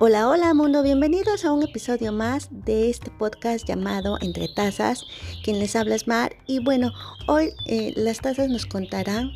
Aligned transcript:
Hola, 0.00 0.28
hola 0.28 0.52
mundo, 0.54 0.82
bienvenidos 0.82 1.44
a 1.44 1.52
un 1.52 1.62
episodio 1.62 2.10
más 2.10 2.48
de 2.50 2.90
este 2.90 3.12
podcast 3.12 3.64
llamado 3.64 4.18
Entre 4.20 4.48
Tazas. 4.48 5.06
Quien 5.44 5.60
les 5.60 5.76
habla 5.76 5.94
es 5.94 6.08
Mar 6.08 6.34
y 6.46 6.58
bueno, 6.58 6.90
hoy 7.28 7.52
eh, 7.66 7.92
las 7.96 8.18
tazas 8.18 8.48
nos 8.48 8.66
contarán 8.66 9.30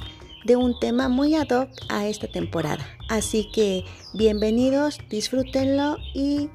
de 0.47 0.57
un 0.57 0.77
tema 0.81 1.09
muy 1.09 1.37
ad 1.37 1.49
hoc 1.51 1.71
a 1.89 2.09
esta 2.09 2.27
temporada. 2.27 2.85
Así 3.09 3.49
que 3.53 3.85
bienvenidos, 4.15 4.99
disfrútenlo 5.09 5.97
y 6.13 6.51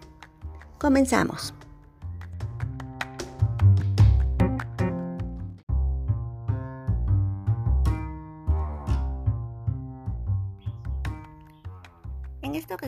comenzamos. 0.79 1.53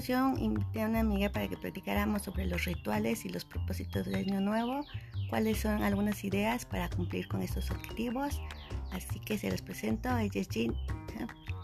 Ocasión 0.06 0.40
invité 0.40 0.84
a 0.84 0.88
una 0.88 1.00
amiga 1.00 1.30
para 1.30 1.48
que 1.48 1.58
platicáramos 1.58 2.22
sobre 2.22 2.46
los 2.46 2.66
rituales 2.66 3.26
y 3.26 3.30
los 3.30 3.44
propósitos 3.44 4.06
del 4.06 4.16
año 4.16 4.40
nuevo, 4.40 4.86
cuáles 5.32 5.58
son 5.58 5.82
algunas 5.82 6.24
ideas 6.24 6.64
para 6.64 6.90
cumplir 6.92 7.28
con 7.28 7.42
estos 7.42 7.72
objetivos. 7.72 8.40
Así 8.92 9.20
que 9.20 9.40
se 9.40 9.50
los 9.50 9.64
presento, 9.64 10.16
ella 10.16 10.42
es 10.42 10.48
Jean. 10.50 10.76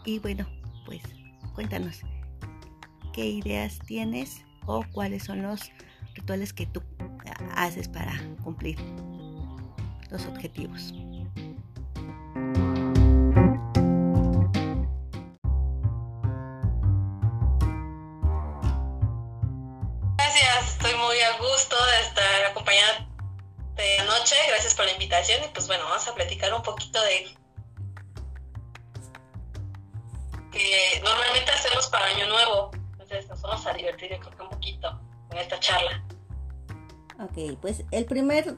Y 0.05 0.17
bueno, 0.17 0.47
pues 0.87 1.03
cuéntanos, 1.53 2.01
¿qué 3.13 3.29
ideas 3.29 3.77
tienes 3.85 4.43
o 4.65 4.83
cuáles 4.91 5.23
son 5.23 5.43
los 5.43 5.71
rituales 6.15 6.51
que 6.51 6.65
tú 6.65 6.81
haces 7.55 7.87
para 7.87 8.13
cumplir 8.43 8.79
los 10.09 10.25
objetivos? 10.25 10.95
Gracias 24.47 24.75
por 24.75 24.85
la 24.85 24.91
invitación 24.91 25.43
y 25.43 25.47
pues 25.53 25.67
bueno, 25.67 25.83
vamos 25.85 26.07
a 26.07 26.13
platicar 26.13 26.53
un 26.53 26.61
poquito 26.61 27.01
de 27.03 27.35
que 30.51 31.01
normalmente 31.03 31.51
hacemos 31.51 31.87
para 31.87 32.05
Año 32.05 32.27
Nuevo, 32.27 32.71
entonces 32.91 33.27
nos 33.27 33.41
vamos 33.41 33.65
a 33.65 33.73
divertir 33.73 34.09
creo 34.09 34.37
que 34.37 34.43
un 34.43 34.49
poquito 34.49 34.99
en 35.31 35.37
esta 35.37 35.59
charla. 35.59 36.03
Ok, 37.19 37.57
pues 37.61 37.83
el 37.91 38.05
primer 38.05 38.55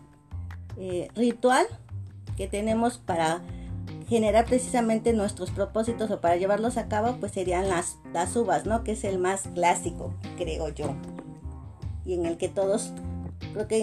eh, 0.77 1.09
ritual 1.15 1.67
que 2.35 2.47
tenemos 2.47 2.97
para 2.97 3.41
generar 4.09 4.45
precisamente 4.45 5.13
nuestros 5.13 5.51
propósitos 5.51 6.11
o 6.11 6.19
para 6.19 6.35
llevarlos 6.35 6.77
a 6.77 6.87
cabo, 6.87 7.17
pues 7.19 7.31
serían 7.31 7.69
las, 7.69 7.97
las 8.11 8.35
uvas, 8.35 8.65
¿no? 8.65 8.83
Que 8.83 8.93
es 8.93 9.03
el 9.03 9.17
más 9.17 9.43
clásico, 9.53 10.13
creo 10.37 10.69
yo. 10.69 10.95
Y 12.05 12.15
en 12.15 12.25
el 12.25 12.37
que 12.37 12.49
todos, 12.49 12.91
creo 13.53 13.67
que 13.67 13.79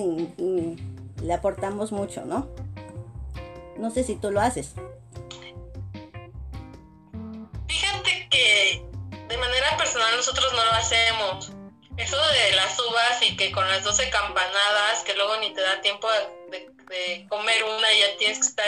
le 1.23 1.35
aportamos 1.35 1.93
mucho, 1.93 2.25
¿no? 2.25 2.49
No 3.77 3.91
sé 3.91 4.05
si 4.05 4.17
tú 4.17 4.31
lo 4.31 4.41
haces. 4.41 4.75
Fíjate 7.67 8.29
que 8.31 8.85
de 9.29 9.39
manera 9.39 9.77
personal 9.77 10.17
nosotros 10.17 10.53
no 10.53 10.65
lo 10.65 10.73
hacemos. 10.73 11.53
Eso 11.97 12.17
de 12.17 12.57
las 12.57 12.79
uvas 12.79 13.23
y 13.23 13.37
que 13.37 13.53
con 13.53 13.67
las 13.69 13.85
12 13.85 14.11
campanadas, 14.11 15.03
que 15.05 15.15
luego 15.15 15.37
ni 15.41 15.53
te 15.53 15.61
da 15.61 15.81
tiempo 15.81 16.09
de, 16.51 16.71
comer 17.29 17.63
una 17.63 17.93
y 17.93 18.01
ya 18.01 18.19
tienes 18.19 18.39
que 18.39 18.47
estar 18.49 18.67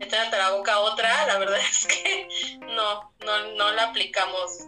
echándote 0.00 0.36
a 0.36 0.50
la 0.50 0.56
boca 0.56 0.78
otra, 0.78 1.26
la 1.26 1.38
verdad 1.38 1.58
es 1.70 1.86
que 1.86 2.28
no, 2.60 3.12
no, 3.26 3.52
no 3.56 3.72
la 3.72 3.84
aplicamos. 3.84 4.64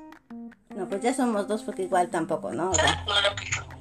No, 0.69 0.87
pues 0.89 1.01
ya 1.01 1.15
somos 1.15 1.49
dos 1.49 1.63
porque 1.63 1.83
igual 1.83 2.11
tampoco, 2.11 2.53
¿no? 2.53 2.73
no 3.07 3.21
la 3.21 3.29
aplicamos. 3.29 3.75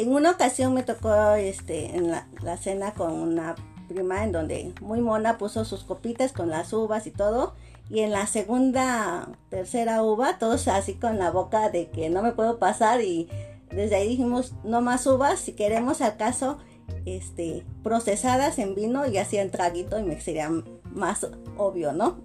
En 0.00 0.14
una 0.14 0.30
ocasión 0.30 0.72
me 0.72 0.82
tocó 0.82 1.34
este, 1.34 1.94
en 1.94 2.10
la, 2.10 2.56
cena 2.56 2.94
con 2.94 3.12
una 3.12 3.54
prima 3.86 4.24
en 4.24 4.32
donde 4.32 4.72
muy 4.80 5.02
mona 5.02 5.36
puso 5.36 5.66
sus 5.66 5.84
copitas 5.84 6.32
con 6.32 6.48
las 6.48 6.72
uvas 6.72 7.06
y 7.06 7.10
todo. 7.10 7.54
Y 7.90 8.00
en 8.00 8.10
la 8.10 8.26
segunda, 8.26 9.28
tercera 9.50 10.02
uva, 10.02 10.38
todos 10.38 10.68
así 10.68 10.94
con 10.94 11.18
la 11.18 11.30
boca 11.30 11.68
de 11.68 11.90
que 11.90 12.08
no 12.08 12.22
me 12.22 12.32
puedo 12.32 12.58
pasar. 12.58 13.02
Y 13.02 13.28
desde 13.70 13.96
ahí 13.96 14.08
dijimos, 14.08 14.54
no 14.64 14.80
más 14.80 15.06
uvas, 15.06 15.38
si 15.38 15.52
queremos 15.52 16.00
acaso 16.00 16.56
este, 17.04 17.66
procesadas 17.82 18.58
en 18.58 18.74
vino 18.74 19.06
y 19.06 19.18
así 19.18 19.36
en 19.36 19.50
traguito 19.50 19.98
y 19.98 20.04
me 20.04 20.18
sería 20.18 20.50
más 20.94 21.26
obvio, 21.58 21.92
¿no? 21.92 22.16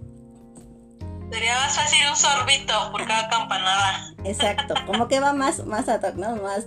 Sería 1.30 1.54
más 1.56 1.76
fácil 1.76 2.08
un 2.08 2.16
sorbito 2.16 2.72
por 2.90 3.06
cada 3.06 3.28
campanada. 3.28 4.14
Exacto, 4.24 4.72
como 4.86 5.08
que 5.08 5.20
va 5.20 5.34
más, 5.34 5.66
más, 5.66 5.84
¿no? 6.16 6.36
más 6.36 6.66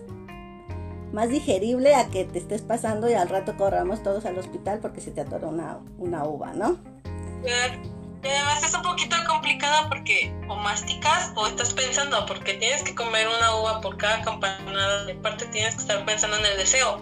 más 1.11 1.29
digerible 1.29 1.95
a 1.95 2.07
que 2.09 2.25
te 2.25 2.39
estés 2.39 2.61
pasando 2.61 3.09
y 3.09 3.13
al 3.13 3.29
rato 3.29 3.55
corramos 3.57 4.03
todos 4.03 4.25
al 4.25 4.37
hospital 4.37 4.79
porque 4.79 5.01
se 5.01 5.11
te 5.11 5.21
atora 5.21 5.47
una, 5.47 5.79
una 5.97 6.23
uva, 6.25 6.53
¿no? 6.53 6.77
Y 8.21 8.27
además 8.27 8.63
es 8.63 8.73
un 8.73 8.81
poquito 8.81 9.15
complicado 9.27 9.87
porque 9.87 10.33
o 10.49 10.55
masticas 10.55 11.31
o 11.35 11.47
estás 11.47 11.73
pensando, 11.73 12.25
porque 12.25 12.55
tienes 12.55 12.83
que 12.83 12.93
comer 12.93 13.27
una 13.27 13.55
uva 13.55 13.81
por 13.81 13.97
cada 13.97 14.21
campanada, 14.21 15.05
de 15.05 15.15
parte 15.15 15.45
tienes 15.45 15.75
que 15.75 15.81
estar 15.81 16.05
pensando 16.05 16.37
en 16.37 16.45
el 16.45 16.57
deseo. 16.57 16.97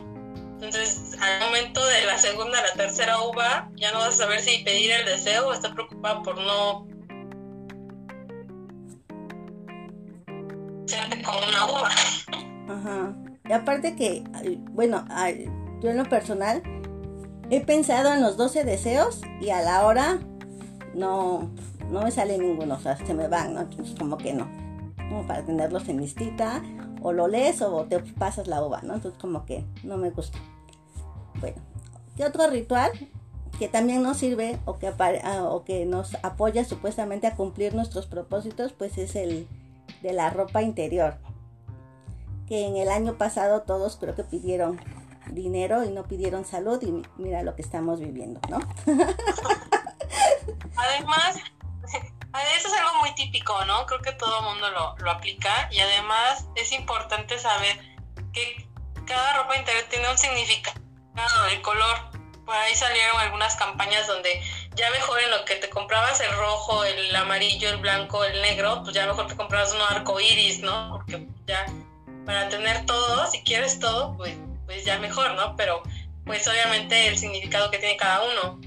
Entonces, 0.54 1.16
al 1.22 1.40
momento 1.48 1.86
de 1.86 2.06
la 2.06 2.18
segunda, 2.18 2.62
la 2.62 2.74
tercera 2.74 3.22
uva, 3.22 3.70
ya 3.76 3.92
no 3.92 4.00
vas 4.00 4.16
a 4.16 4.18
saber 4.18 4.42
si 4.42 4.64
pedir 4.64 4.92
el 4.92 5.06
deseo 5.06 5.48
o 5.48 5.54
estar 5.54 5.74
preocupado 5.74 6.24
por 6.24 6.38
no 6.38 6.88
con 11.24 11.50
una 11.50 11.66
uva. 11.66 11.90
Ajá. 12.70 13.27
Y 13.50 13.54
aparte 13.54 13.96
que, 13.96 14.24
bueno, 14.72 15.06
yo 15.82 15.90
en 15.90 15.98
lo 15.98 16.06
personal 16.06 16.62
he 17.50 17.62
pensado 17.62 18.14
en 18.14 18.22
los 18.22 18.38
12 18.38 18.64
deseos 18.64 19.22
y 19.40 19.50
a 19.50 19.62
la 19.62 19.86
hora 19.86 20.20
no, 20.94 21.50
no 21.90 22.02
me 22.02 22.12
sale 22.12 22.38
ninguno, 22.38 22.76
o 22.76 22.80
sea, 22.80 22.98
se 22.98 23.14
me 23.14 23.28
van, 23.28 23.54
¿no? 23.54 23.62
Entonces 23.62 23.96
como 23.98 24.18
que 24.18 24.34
no, 24.34 24.48
como 25.10 25.26
para 25.26 25.46
tenerlos 25.46 25.88
en 25.88 26.02
listita, 26.02 26.62
o 27.02 27.14
lo 27.14 27.28
lees 27.28 27.62
o 27.62 27.86
te 27.86 28.00
pasas 28.00 28.48
la 28.48 28.62
uva, 28.64 28.82
¿no? 28.82 28.96
Entonces 28.96 29.20
como 29.20 29.46
que 29.46 29.64
no 29.84 29.98
me 29.98 30.10
gusta. 30.10 30.40
Bueno, 31.40 31.58
¿qué 32.18 32.26
otro 32.26 32.48
ritual 32.50 32.92
que 33.60 33.68
también 33.68 34.04
nos 34.04 34.18
sirve 34.18 34.60
o 34.66 34.78
que, 34.78 34.88
ah, 35.24 35.44
o 35.44 35.64
que 35.64 35.86
nos 35.86 36.16
apoya 36.24 36.66
supuestamente 36.66 37.28
a 37.28 37.36
cumplir 37.36 37.76
nuestros 37.76 38.08
propósitos? 38.08 38.74
Pues 38.74 38.98
es 38.98 39.16
el 39.16 39.48
de 40.02 40.14
la 40.14 40.30
ropa 40.32 40.62
interior 40.62 41.16
que 42.48 42.66
en 42.66 42.78
el 42.78 42.90
año 42.90 43.18
pasado 43.18 43.62
todos 43.62 43.98
creo 43.98 44.16
que 44.16 44.24
pidieron 44.24 44.80
dinero 45.32 45.84
y 45.84 45.90
no 45.90 46.04
pidieron 46.04 46.46
salud 46.46 46.82
y 46.82 47.04
mira 47.22 47.44
lo 47.44 47.56
que 47.56 47.62
estamos 47.62 48.00
viviendo, 48.00 48.40
¿no? 48.50 48.60
además, 50.78 51.36
eso 52.58 52.68
es 52.68 52.74
algo 52.74 53.00
muy 53.00 53.14
típico, 53.16 53.54
¿no? 53.66 53.86
Creo 53.86 54.02
que 54.02 54.14
todo 54.14 54.40
el 54.40 54.46
mundo 54.46 54.70
lo, 54.72 54.96
lo 54.98 55.12
aplica 55.12 55.70
y 55.72 55.80
además 55.80 56.48
es 56.56 56.72
importante 56.72 57.38
saber 57.38 57.78
que 58.34 58.68
cada 59.06 59.38
ropa 59.38 59.58
interior 59.58 59.86
tiene 59.90 60.10
un 60.10 60.18
significado, 60.18 60.80
el 61.52 61.62
color. 61.62 62.12
Por 62.46 62.56
ahí 62.56 62.76
salieron 62.76 63.20
algunas 63.20 63.56
campañas 63.58 64.08
donde 64.08 64.42
ya 64.76 64.90
mejor 64.92 65.20
en 65.20 65.32
lo 65.32 65.44
que 65.44 65.56
te 65.56 65.70
comprabas 65.70 66.22
el 66.22 66.32
rojo, 66.38 66.86
el 66.86 67.14
amarillo, 67.14 67.70
el 67.70 67.78
blanco, 67.78 68.24
el 68.24 68.42
negro, 68.42 68.84
pues 68.84 68.96
ya 68.96 69.06
mejor 69.06 69.28
te 69.28 69.36
comprabas 69.36 69.74
un 69.74 69.82
arco 69.82 70.18
iris, 70.22 70.60
¿no? 70.60 70.92
Porque 70.92 71.28
ya 71.46 71.66
para 72.28 72.50
tener 72.50 72.86
todo, 72.86 73.26
si 73.32 73.42
quieres 73.42 73.80
todo, 73.80 74.16
pues, 74.18 74.36
pues 74.66 74.84
ya 74.84 75.00
mejor, 75.00 75.34
¿no? 75.36 75.56
Pero 75.56 75.82
pues 76.26 76.46
obviamente 76.46 77.08
el 77.08 77.18
significado 77.18 77.72
que 77.72 77.80
tiene 77.80 77.96
cada 77.96 78.22
uno. 78.22 78.60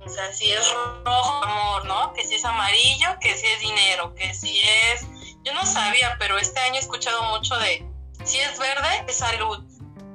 O 0.00 0.08
sea, 0.08 0.32
si 0.32 0.50
es 0.50 0.68
rojo, 1.04 1.44
amor, 1.44 1.84
¿no? 1.86 2.12
Que 2.14 2.26
si 2.26 2.34
es 2.34 2.44
amarillo, 2.44 3.16
que 3.20 3.36
si 3.36 3.46
es 3.46 3.60
dinero, 3.60 4.12
que 4.16 4.34
si 4.34 4.60
es... 4.60 5.06
Yo 5.44 5.54
no 5.54 5.64
sabía, 5.64 6.16
pero 6.18 6.36
este 6.36 6.58
año 6.58 6.74
he 6.74 6.78
escuchado 6.80 7.22
mucho 7.30 7.56
de, 7.58 7.86
si 8.24 8.40
es 8.40 8.58
verde, 8.58 9.04
es 9.06 9.18
salud. 9.18 9.64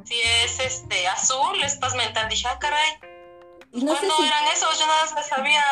Si 0.03 0.19
es 0.19 0.59
este 0.59 1.07
azul, 1.07 1.63
es 1.63 1.77
paz 1.77 1.95
mental. 1.95 2.27
Dije, 2.27 2.45
ah, 2.49 2.59
caray. 2.59 2.99
no 3.71 3.93
¿Cuándo 3.93 4.15
eran 4.21 4.43
esos? 4.53 4.77
Yo 4.77 4.85
nada 4.85 5.11
más 5.13 5.27
sabía. 5.27 5.63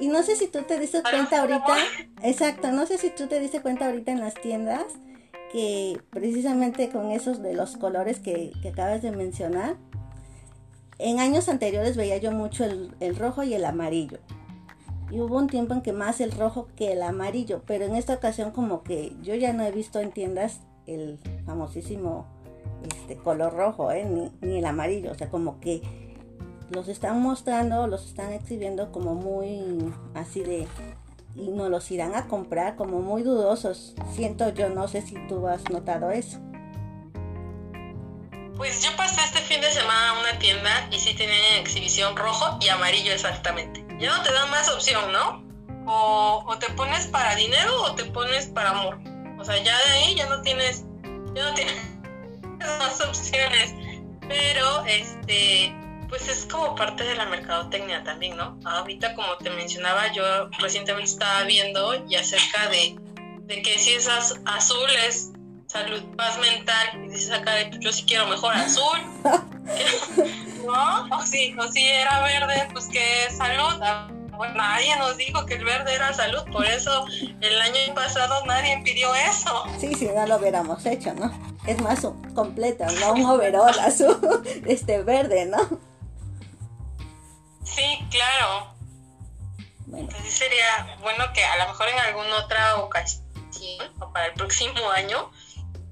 Y 0.00 0.08
no 0.08 0.24
sé 0.24 0.34
si 0.34 0.48
tú 0.48 0.62
te 0.64 0.80
diste 0.80 1.00
cuenta 1.00 1.42
ahorita, 1.42 1.76
exacto, 2.22 2.72
no 2.72 2.86
sé 2.86 2.98
si 2.98 3.10
tú 3.10 3.28
te 3.28 3.38
diste 3.38 3.62
cuenta 3.62 3.86
ahorita 3.86 4.10
en 4.10 4.20
las 4.20 4.34
tiendas 4.34 4.84
que 5.54 6.00
precisamente 6.10 6.90
con 6.90 7.12
esos 7.12 7.40
de 7.40 7.54
los 7.54 7.76
colores 7.76 8.18
que, 8.18 8.50
acabas 8.68 9.02
de 9.02 9.12
mencionar, 9.12 9.76
en 10.98 11.20
años 11.20 11.48
anteriores 11.48 11.96
veía 11.96 12.16
yo 12.16 12.32
mucho 12.32 12.64
el, 12.64 13.16
rojo 13.16 13.44
y 13.44 13.54
el 13.54 13.64
amarillo. 13.64 14.18
Y 15.12 15.20
hubo 15.20 15.38
un 15.38 15.46
tiempo 15.46 15.72
en 15.72 15.82
que 15.82 15.92
más 15.92 16.20
el 16.20 16.32
rojo 16.32 16.66
que 16.74 16.90
el 16.90 17.04
amarillo, 17.04 17.62
pero 17.68 17.84
en 17.84 17.94
esta 17.94 18.14
ocasión 18.14 18.50
como 18.50 18.82
que 18.82 19.14
yo 19.22 19.36
ya 19.36 19.52
no 19.52 19.62
he 19.62 19.70
visto 19.70 20.00
en 20.00 20.10
tiendas 20.10 20.58
el 20.88 21.20
famosísimo 21.46 22.26
este, 22.88 23.14
color 23.14 23.54
rojo, 23.54 23.92
¿eh? 23.92 24.04
ni, 24.04 24.32
ni, 24.40 24.58
el 24.58 24.64
amarillo, 24.64 25.12
o 25.12 25.14
sea, 25.14 25.30
como 25.30 25.60
que 25.60 25.82
los 26.70 26.88
están 26.88 27.22
mostrando, 27.22 27.86
los 27.86 28.08
están 28.08 28.32
exhibiendo 28.32 28.90
como 28.90 29.14
muy 29.14 29.94
así 30.14 30.42
de 30.42 30.66
y 31.36 31.48
nos 31.48 31.70
los 31.70 31.90
irán 31.90 32.14
a 32.14 32.28
comprar 32.28 32.76
como 32.76 33.00
muy 33.00 33.22
dudosos. 33.22 33.94
Siento 34.14 34.48
yo, 34.50 34.68
no 34.68 34.88
sé 34.88 35.02
si 35.02 35.14
tú 35.28 35.46
has 35.48 35.68
notado 35.70 36.10
eso. 36.10 36.38
Pues 38.56 38.82
yo 38.82 38.94
pasé 38.96 39.20
este 39.24 39.40
fin 39.40 39.60
de 39.60 39.70
semana 39.70 40.10
a 40.10 40.20
una 40.20 40.38
tienda 40.38 40.88
y 40.92 40.98
sí 40.98 41.14
tenían 41.14 41.58
exhibición 41.58 42.16
rojo 42.16 42.56
y 42.60 42.68
amarillo 42.68 43.12
exactamente. 43.12 43.84
Ya 43.98 44.16
no 44.16 44.22
te 44.22 44.32
dan 44.32 44.48
más 44.50 44.68
opción, 44.70 45.12
¿no? 45.12 45.44
O, 45.86 46.44
o 46.46 46.58
te 46.58 46.70
pones 46.70 47.06
para 47.08 47.34
dinero 47.34 47.82
o 47.82 47.94
te 47.94 48.04
pones 48.04 48.46
para 48.46 48.70
amor. 48.70 48.98
O 49.38 49.44
sea, 49.44 49.56
ya 49.62 49.76
de 49.84 49.90
ahí 49.90 50.14
ya 50.14 50.26
no 50.28 50.40
tienes, 50.42 50.84
ya 51.34 51.42
no 51.42 51.54
tienes 51.54 51.74
más 52.78 53.00
opciones. 53.00 53.74
Pero, 54.28 54.84
este, 54.86 55.74
pues 56.16 56.28
es 56.28 56.46
como 56.46 56.76
parte 56.76 57.02
de 57.02 57.16
la 57.16 57.26
mercadotecnia 57.26 58.04
también, 58.04 58.36
¿no? 58.36 58.56
Ahorita, 58.64 59.16
como 59.16 59.36
te 59.38 59.50
mencionaba, 59.50 60.12
yo 60.12 60.48
recientemente 60.60 61.10
estaba 61.10 61.42
viendo 61.42 61.92
y 62.08 62.14
acerca 62.14 62.68
de, 62.68 62.96
de 63.46 63.62
que 63.62 63.76
si 63.80 63.94
es 63.94 64.08
azul 64.08 64.88
es 65.08 65.32
salud, 65.66 66.04
paz 66.16 66.38
mental, 66.38 67.04
y 67.04 67.08
dices 67.08 67.32
acá, 67.32 67.68
yo 67.80 67.92
sí 67.92 68.04
quiero 68.06 68.28
mejor 68.28 68.54
azul, 68.54 68.96
¿no? 70.64 71.16
O 71.16 71.22
si, 71.22 71.52
o 71.58 71.72
si 71.72 71.84
era 71.84 72.22
verde, 72.22 72.68
pues 72.72 72.86
que 72.86 73.28
salud. 73.36 73.82
Ah, 73.82 74.06
bueno, 74.36 74.54
nadie 74.54 74.96
nos 74.96 75.16
dijo 75.16 75.44
que 75.46 75.54
el 75.54 75.64
verde 75.64 75.96
era 75.96 76.12
salud, 76.12 76.44
por 76.52 76.64
eso 76.64 77.06
el 77.40 77.60
año 77.60 77.92
pasado 77.92 78.46
nadie 78.46 78.80
pidió 78.84 79.12
eso. 79.16 79.64
Sí, 79.80 79.92
si 79.94 80.06
no 80.06 80.24
lo 80.26 80.36
hubiéramos 80.36 80.86
hecho, 80.86 81.12
¿no? 81.14 81.32
Es 81.66 81.80
más 81.80 82.06
completo, 82.36 82.84
no 83.00 83.14
un 83.14 83.24
overall 83.24 83.76
azul, 83.80 84.44
este 84.64 85.02
verde, 85.02 85.46
¿no? 85.46 85.93
Sí, 87.64 88.06
claro. 88.10 88.74
Bueno. 89.86 90.08
Entonces 90.08 90.34
sería 90.34 90.96
bueno 91.00 91.24
que 91.34 91.44
a 91.44 91.56
lo 91.56 91.68
mejor 91.68 91.88
en 91.88 91.98
alguna 91.98 92.36
otra 92.36 92.76
ocasión 92.76 93.24
o 94.00 94.12
para 94.12 94.26
el 94.26 94.32
próximo 94.34 94.90
año, 94.94 95.30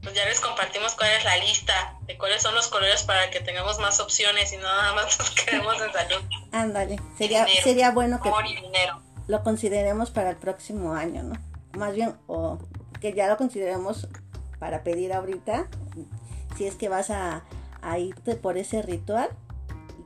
pues 0.03 0.15
ya 0.15 0.25
les 0.25 0.41
compartimos 0.41 0.95
cuál 0.95 1.11
es 1.13 1.25
la 1.25 1.37
lista 1.37 1.97
de 2.03 2.19
cuáles 2.19 2.43
son 2.43 2.55
los 2.55 2.69
colores 2.69 3.05
para 3.05 3.31
que 3.31 3.41
tengamos 3.41 3.79
más 3.79 4.01
opciones 4.01 4.53
y 4.53 4.57
no 4.57 4.65
nada 4.65 4.95
más 4.95 5.19
nos 5.19 5.31
quedemos 5.45 5.81
en 5.81 5.93
salud. 5.93 6.25
Ándale, 6.53 7.01
sería, 7.17 7.47
sería 7.63 7.91
bueno 7.91 8.21
que 8.21 8.31
lo 9.29 9.43
consideremos 9.43 10.11
para 10.11 10.31
el 10.31 10.37
próximo 10.37 10.95
año, 10.95 11.23
¿no? 11.23 11.35
Más 11.79 11.95
bien, 11.95 12.17
o 12.27 12.59
que 13.01 13.15
ya 13.15 13.29
lo 13.29 13.37
consideremos 13.37 14.09
para 14.59 14.83
pedir 14.83 15.13
ahorita, 15.13 15.69
si 16.57 16.67
es 16.67 16.75
que 16.75 16.89
vas 16.89 17.11
a, 17.11 17.45
a 17.81 17.99
irte 17.99 18.35
por 18.35 18.59
ese 18.59 18.83
ritual 18.83 19.31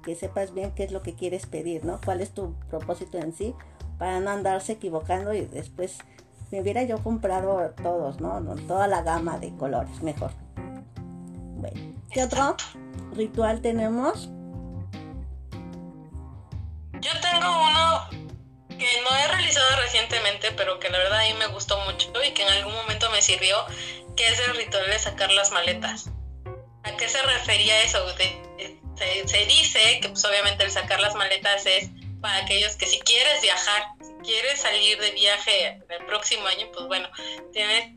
que 0.07 0.15
sepas 0.15 0.55
bien 0.55 0.71
qué 0.71 0.85
es 0.85 0.93
lo 0.93 1.03
que 1.03 1.17
quieres 1.17 1.47
pedir, 1.47 1.85
¿no? 1.85 2.01
¿Cuál 2.05 2.21
es 2.21 2.33
tu 2.33 2.55
propósito 2.71 3.19
en 3.19 3.35
sí? 3.35 3.57
Para 3.99 4.21
no 4.21 4.31
andarse 4.31 4.75
equivocando 4.75 5.35
y 5.35 5.41
después 5.47 5.99
me 6.53 6.61
hubiera 6.61 6.85
yo 6.85 7.03
comprado 7.03 7.75
todos, 7.83 8.21
¿no? 8.21 8.41
Toda 8.69 8.87
la 8.87 9.03
gama 9.03 9.39
de 9.39 9.53
colores, 9.57 10.03
mejor. 10.03 10.31
Bueno, 11.57 11.81
¿qué 12.13 12.23
otro 12.23 12.57
ritual 13.15 13.61
tenemos? 13.63 14.31
Yo 17.01 17.11
tengo 17.21 17.65
uno 17.69 18.09
que 18.69 18.87
no 19.03 19.17
he 19.17 19.27
realizado 19.27 19.67
recientemente, 19.83 20.53
pero 20.57 20.79
que 20.79 20.89
la 20.89 20.99
verdad 20.99 21.19
a 21.19 21.25
mí 21.25 21.35
me 21.37 21.49
gustó 21.49 21.79
mucho 21.85 22.13
y 22.25 22.33
que 22.33 22.45
en 22.45 22.49
algún 22.51 22.75
momento 22.75 23.11
me 23.11 23.21
sirvió, 23.23 23.57
que 24.17 24.25
es 24.29 24.39
el 24.47 24.57
ritual 24.57 24.87
de 24.87 25.01
sacar 25.01 25.33
las 25.33 25.51
maletas. 25.51 26.11
¿A 26.85 26.97
qué 26.97 27.09
se 27.09 27.21
refería 27.23 27.83
eso? 27.83 27.99
Se, 28.97 29.47
dice 29.47 30.01
que 30.01 30.09
pues 30.09 30.25
obviamente 30.25 30.65
el 30.65 30.71
sacar 30.71 31.01
las 31.01 31.15
maletas 31.15 31.67
es 31.67 31.91
para 32.21 32.39
aquellos 32.39 32.77
que 32.77 32.87
si 32.87 32.99
quieres 33.01 33.43
viajar, 33.43 33.85
si 34.01 34.13
quieres 34.25 34.61
salir 34.61 34.99
de 35.01 35.11
viaje 35.13 35.81
el 35.89 36.07
próximo 36.07 36.47
año, 36.47 36.67
pues 36.73 36.87
bueno, 36.87 37.09
tienes 37.53 37.95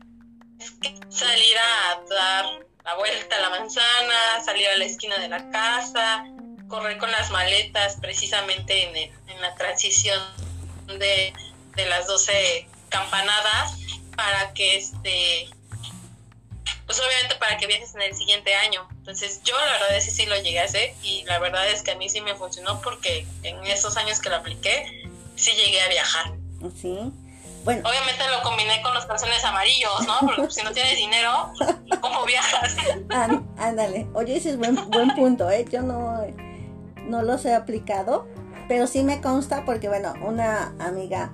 que 0.80 0.94
salir 1.08 1.56
a 1.58 2.00
dar 2.08 2.44
la 2.84 2.94
vuelta 2.96 3.36
a 3.36 3.40
la 3.40 3.50
manzana, 3.50 4.40
salir 4.44 4.68
a 4.68 4.76
la 4.76 4.84
esquina 4.84 5.18
de 5.18 5.28
la 5.28 5.50
casa, 5.50 6.24
correr 6.68 6.98
con 6.98 7.10
las 7.10 7.30
maletas 7.30 7.96
precisamente 8.00 8.88
en, 8.88 9.12
en 9.28 9.40
la 9.40 9.54
transición 9.54 10.20
de, 10.86 11.32
de 11.76 11.86
las 11.86 12.06
12 12.06 12.68
campanadas 12.88 13.78
para 14.16 14.52
que 14.52 14.76
este 14.76 15.48
pues 16.90 17.00
obviamente 17.06 17.36
para 17.36 17.56
que 17.56 17.68
viajes 17.68 17.94
en 17.94 18.02
el 18.02 18.16
siguiente 18.16 18.52
año. 18.52 18.80
Entonces 18.90 19.40
yo 19.44 19.56
la 19.56 19.74
verdad 19.74 19.96
es 19.96 20.06
que 20.06 20.10
sí 20.10 20.26
lo 20.26 20.34
llegué 20.34 20.58
a 20.58 20.64
hacer 20.64 20.92
y 21.04 21.22
la 21.22 21.38
verdad 21.38 21.70
es 21.70 21.82
que 21.82 21.92
a 21.92 21.94
mí 21.94 22.08
sí 22.08 22.20
me 22.20 22.34
funcionó 22.34 22.80
porque 22.80 23.28
en 23.44 23.64
esos 23.64 23.96
años 23.96 24.18
que 24.18 24.28
lo 24.28 24.34
apliqué 24.34 25.08
sí 25.36 25.52
llegué 25.52 25.80
a 25.82 25.88
viajar. 25.88 26.32
Sí. 26.74 27.12
Bueno. 27.62 27.88
Obviamente 27.88 28.24
lo 28.28 28.42
combiné 28.42 28.82
con 28.82 28.92
los 28.92 29.06
calzones 29.06 29.44
amarillos, 29.44 30.04
¿no? 30.04 30.18
Porque 30.34 30.50
si 30.50 30.64
no 30.64 30.72
tienes 30.72 30.96
dinero, 30.96 31.52
¿cómo 32.00 32.24
viajas? 32.24 32.74
ándale. 33.56 34.08
Oye, 34.12 34.38
ese 34.38 34.50
es 34.50 34.56
buen, 34.56 34.74
buen 34.90 35.14
punto, 35.14 35.48
¿eh? 35.48 35.64
Yo 35.70 35.82
no, 35.82 36.26
no 37.04 37.22
los 37.22 37.44
he 37.44 37.54
aplicado, 37.54 38.26
pero 38.66 38.88
sí 38.88 39.04
me 39.04 39.20
consta 39.20 39.64
porque, 39.64 39.88
bueno, 39.88 40.12
una 40.22 40.74
amiga 40.80 41.30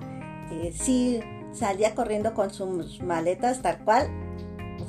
eh, 0.51 0.71
sí 0.79 1.19
salía 1.51 1.95
corriendo 1.95 2.35
con 2.35 2.53
sus 2.53 3.01
maletas 3.01 3.63
tal 3.63 3.79
cual 3.79 4.26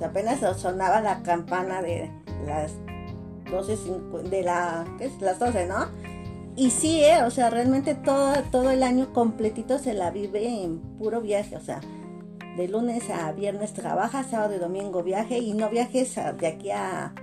apenas 0.03 0.41
sonaba 0.59 1.01
la 1.01 1.23
campana 1.23 1.83
de 1.83 2.11
las 2.47 2.73
12, 3.51 3.77
de 4.31 4.43
la, 4.43 4.85
¿qué 4.99 5.07
es? 5.07 5.21
Las 5.21 5.39
12, 5.39 5.67
¿no? 5.67 5.87
Y 6.57 6.71
sí, 6.71 7.05
¿eh? 7.05 7.23
o 7.23 7.31
sea, 7.31 7.51
realmente 7.51 7.95
todo, 7.95 8.33
todo 8.51 8.71
el 8.71 8.83
año 8.83 9.13
completito 9.13 9.79
se 9.79 9.95
la 9.95 10.11
vive 10.11 10.65
en 10.65 10.81
puro 10.99 11.21
viaje, 11.21 11.57
o 11.57 11.61
sea, 11.61 11.81
de 12.57 12.67
lunes 12.67 13.09
a 13.11 13.31
viernes 13.31 13.73
trabaja, 13.73 14.25
sábado 14.25 14.57
y 14.57 14.59
domingo 14.59 15.05
viaje 15.05 15.39
y 15.39 15.53
no 15.53 15.71
viajes 15.71 16.17
de 16.17 16.47
aquí 16.49 16.71
a 16.73 17.15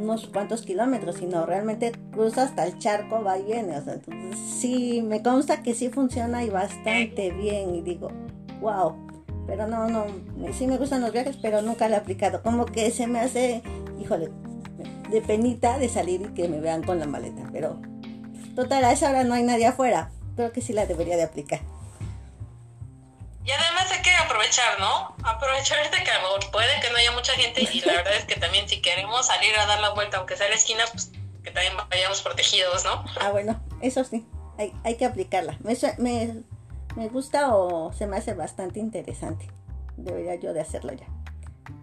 unos 0.00 0.26
cuantos 0.28 0.62
kilómetros, 0.62 1.16
sino 1.16 1.44
realmente 1.44 1.92
cruza 2.12 2.44
hasta 2.44 2.64
el 2.64 2.78
charco, 2.78 3.22
va 3.22 3.38
y 3.38 3.44
viene, 3.44 3.76
o 3.76 3.82
sea, 3.82 4.00
sí, 4.34 5.02
me 5.02 5.22
consta 5.22 5.62
que 5.62 5.74
sí 5.74 5.90
funciona 5.90 6.44
y 6.44 6.50
bastante 6.50 7.30
bien 7.30 7.74
y 7.74 7.82
digo, 7.82 8.08
wow, 8.60 8.94
pero 9.46 9.66
no, 9.66 9.86
no, 9.88 10.06
sí 10.52 10.66
me 10.66 10.76
gustan 10.76 11.00
los 11.00 11.12
viajes, 11.12 11.36
pero 11.40 11.62
nunca 11.62 11.88
lo 11.88 11.94
he 11.94 11.98
aplicado. 11.98 12.42
Como 12.42 12.66
que 12.66 12.90
se 12.90 13.06
me 13.06 13.20
hace, 13.20 13.62
híjole, 14.00 14.30
de 15.10 15.20
penita 15.20 15.78
de 15.78 15.88
salir 15.88 16.22
y 16.22 16.34
que 16.34 16.48
me 16.48 16.60
vean 16.60 16.82
con 16.82 16.98
la 16.98 17.06
maleta. 17.06 17.42
Pero 17.52 17.80
total, 18.54 18.84
a 18.84 18.92
esa 18.92 19.10
hora 19.10 19.24
no 19.24 19.34
hay 19.34 19.42
nadie 19.42 19.66
afuera. 19.66 20.10
Creo 20.34 20.52
que 20.52 20.60
sí 20.60 20.72
la 20.72 20.86
debería 20.86 21.16
de 21.16 21.22
aplicar. 21.22 21.60
Y 23.44 23.50
además 23.52 23.90
hay 23.92 24.02
que 24.02 24.10
aprovechar, 24.10 24.80
¿no? 24.80 25.14
Aprovechar 25.22 25.78
este 25.78 26.02
calor. 26.02 26.40
Puede 26.50 26.80
que 26.80 26.90
no 26.90 26.96
haya 26.96 27.12
mucha 27.12 27.32
gente 27.34 27.62
y 27.72 27.80
la 27.80 27.92
verdad 27.92 28.16
es 28.16 28.24
que 28.24 28.34
también 28.34 28.68
si 28.68 28.82
queremos 28.82 29.26
salir 29.26 29.56
a 29.56 29.66
dar 29.66 29.80
la 29.80 29.90
vuelta, 29.90 30.16
aunque 30.16 30.36
sea 30.36 30.46
a 30.46 30.48
la 30.48 30.56
esquina, 30.56 30.82
pues 30.90 31.12
que 31.44 31.52
también 31.52 31.74
vayamos 31.88 32.22
protegidos, 32.22 32.84
¿no? 32.84 33.04
Ah, 33.20 33.30
bueno, 33.30 33.62
eso 33.80 34.02
sí, 34.02 34.26
hay, 34.58 34.72
hay 34.82 34.96
que 34.96 35.04
aplicarla. 35.04 35.56
Me, 35.60 35.76
me 35.98 36.42
me 36.96 37.08
gusta 37.08 37.54
o 37.54 37.92
se 37.92 38.06
me 38.06 38.16
hace 38.16 38.34
bastante 38.34 38.80
interesante. 38.80 39.48
Debería 39.96 40.34
yo 40.34 40.52
de 40.52 40.60
hacerlo 40.60 40.92
ya. 40.92 41.06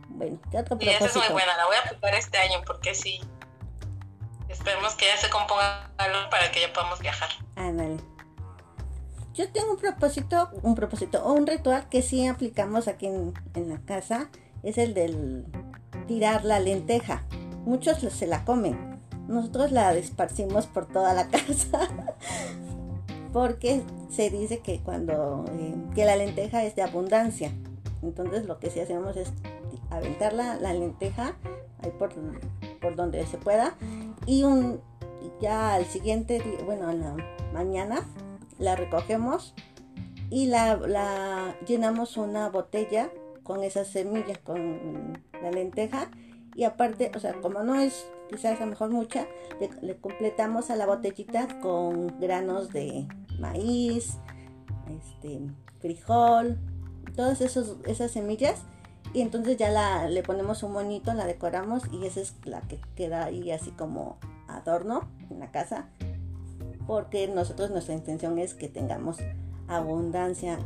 Bueno, 0.09 0.39
¿qué 0.51 0.57
otro 0.57 0.77
propósito? 0.77 0.91
Y 0.91 0.95
esa 0.95 1.05
es 1.05 1.15
muy 1.15 1.33
buena, 1.33 1.55
la 1.55 1.65
voy 1.65 1.75
a 1.75 1.79
aplicar 1.87 2.13
este 2.15 2.37
año 2.37 2.61
porque 2.65 2.93
sí. 2.93 3.21
Esperemos 4.49 4.93
que 4.95 5.05
ya 5.05 5.17
se 5.17 5.29
componga 5.29 5.89
algo 5.97 6.29
para 6.29 6.51
que 6.51 6.61
ya 6.61 6.73
podamos 6.73 6.99
viajar. 6.99 7.29
Ándale. 7.55 7.97
Yo 9.33 9.51
tengo 9.51 9.71
un 9.71 9.77
propósito, 9.77 10.49
un 10.61 10.75
propósito 10.75 11.23
o 11.23 11.33
un 11.33 11.47
ritual 11.47 11.89
que 11.89 12.01
sí 12.03 12.27
aplicamos 12.27 12.87
aquí 12.87 13.07
en, 13.07 13.33
en 13.55 13.69
la 13.69 13.79
casa. 13.79 14.29
Es 14.61 14.77
el 14.77 14.93
del 14.93 15.45
tirar 16.07 16.45
la 16.45 16.59
lenteja. 16.59 17.23
Muchos 17.65 17.99
se 17.99 18.27
la 18.27 18.45
comen. 18.45 19.01
Nosotros 19.27 19.71
la 19.71 19.93
esparcimos 19.93 20.67
por 20.67 20.87
toda 20.87 21.13
la 21.13 21.27
casa 21.29 21.89
porque 23.33 23.81
se 24.09 24.29
dice 24.29 24.59
que 24.59 24.79
cuando 24.79 25.43
eh, 25.51 25.73
que 25.95 26.05
la 26.05 26.15
lenteja 26.15 26.63
es 26.63 26.75
de 26.75 26.83
abundancia. 26.83 27.51
Entonces 28.03 28.45
lo 28.45 28.59
que 28.59 28.69
sí 28.69 28.79
hacemos 28.79 29.17
es 29.17 29.33
aventar 29.89 30.33
la, 30.33 30.55
lenteja 30.73 31.35
ahí 31.81 31.91
por, 31.97 32.13
por, 32.81 32.95
donde 32.95 33.25
se 33.25 33.37
pueda 33.37 33.75
y 34.25 34.43
ya 35.41 35.73
al 35.73 35.85
siguiente 35.85 36.39
día, 36.39 36.63
bueno, 36.65 36.87
a 36.87 36.93
la 36.93 37.15
mañana 37.53 38.05
la 38.59 38.75
recogemos 38.75 39.53
y 40.29 40.47
la 40.47 41.55
llenamos 41.65 42.17
una 42.17 42.49
botella 42.49 43.09
con 43.43 43.63
esas 43.63 43.87
semillas, 43.87 44.37
con 44.39 45.21
la 45.41 45.51
lenteja 45.51 46.09
y 46.55 46.65
aparte, 46.65 47.11
o 47.15 47.19
sea, 47.19 47.33
como 47.41 47.63
no 47.63 47.75
es 47.75 48.05
quizás 48.29 48.59
a 48.59 48.65
lo 48.65 48.71
mejor 48.71 48.89
mucha, 48.89 49.27
le, 49.81 49.95
completamos 49.97 50.69
a 50.69 50.75
la 50.75 50.85
botellita 50.85 51.47
con 51.61 52.19
granos 52.19 52.69
de 52.69 53.07
maíz, 53.43 54.17
este, 54.89 55.41
frijol, 55.79 56.57
todas 57.15 57.41
esos, 57.41 57.77
esas 57.85 58.11
semillas. 58.11 58.61
Y 59.13 59.21
entonces 59.21 59.57
ya 59.57 59.69
la, 59.69 60.07
le 60.07 60.23
ponemos 60.23 60.63
un 60.63 60.71
moñito, 60.71 61.13
la 61.13 61.27
decoramos 61.27 61.83
y 61.91 62.05
esa 62.05 62.21
es 62.21 62.33
la 62.45 62.61
que 62.61 62.79
queda 62.95 63.25
ahí 63.25 63.51
así 63.51 63.71
como 63.71 64.17
adorno 64.47 65.07
en 65.29 65.39
la 65.39 65.51
casa. 65.51 65.89
Porque 66.87 67.27
nosotros 67.27 67.69
nuestra 67.69 67.93
intención 67.93 68.39
es 68.39 68.55
que 68.55 68.69
tengamos 68.69 69.17
abundancia 69.67 70.57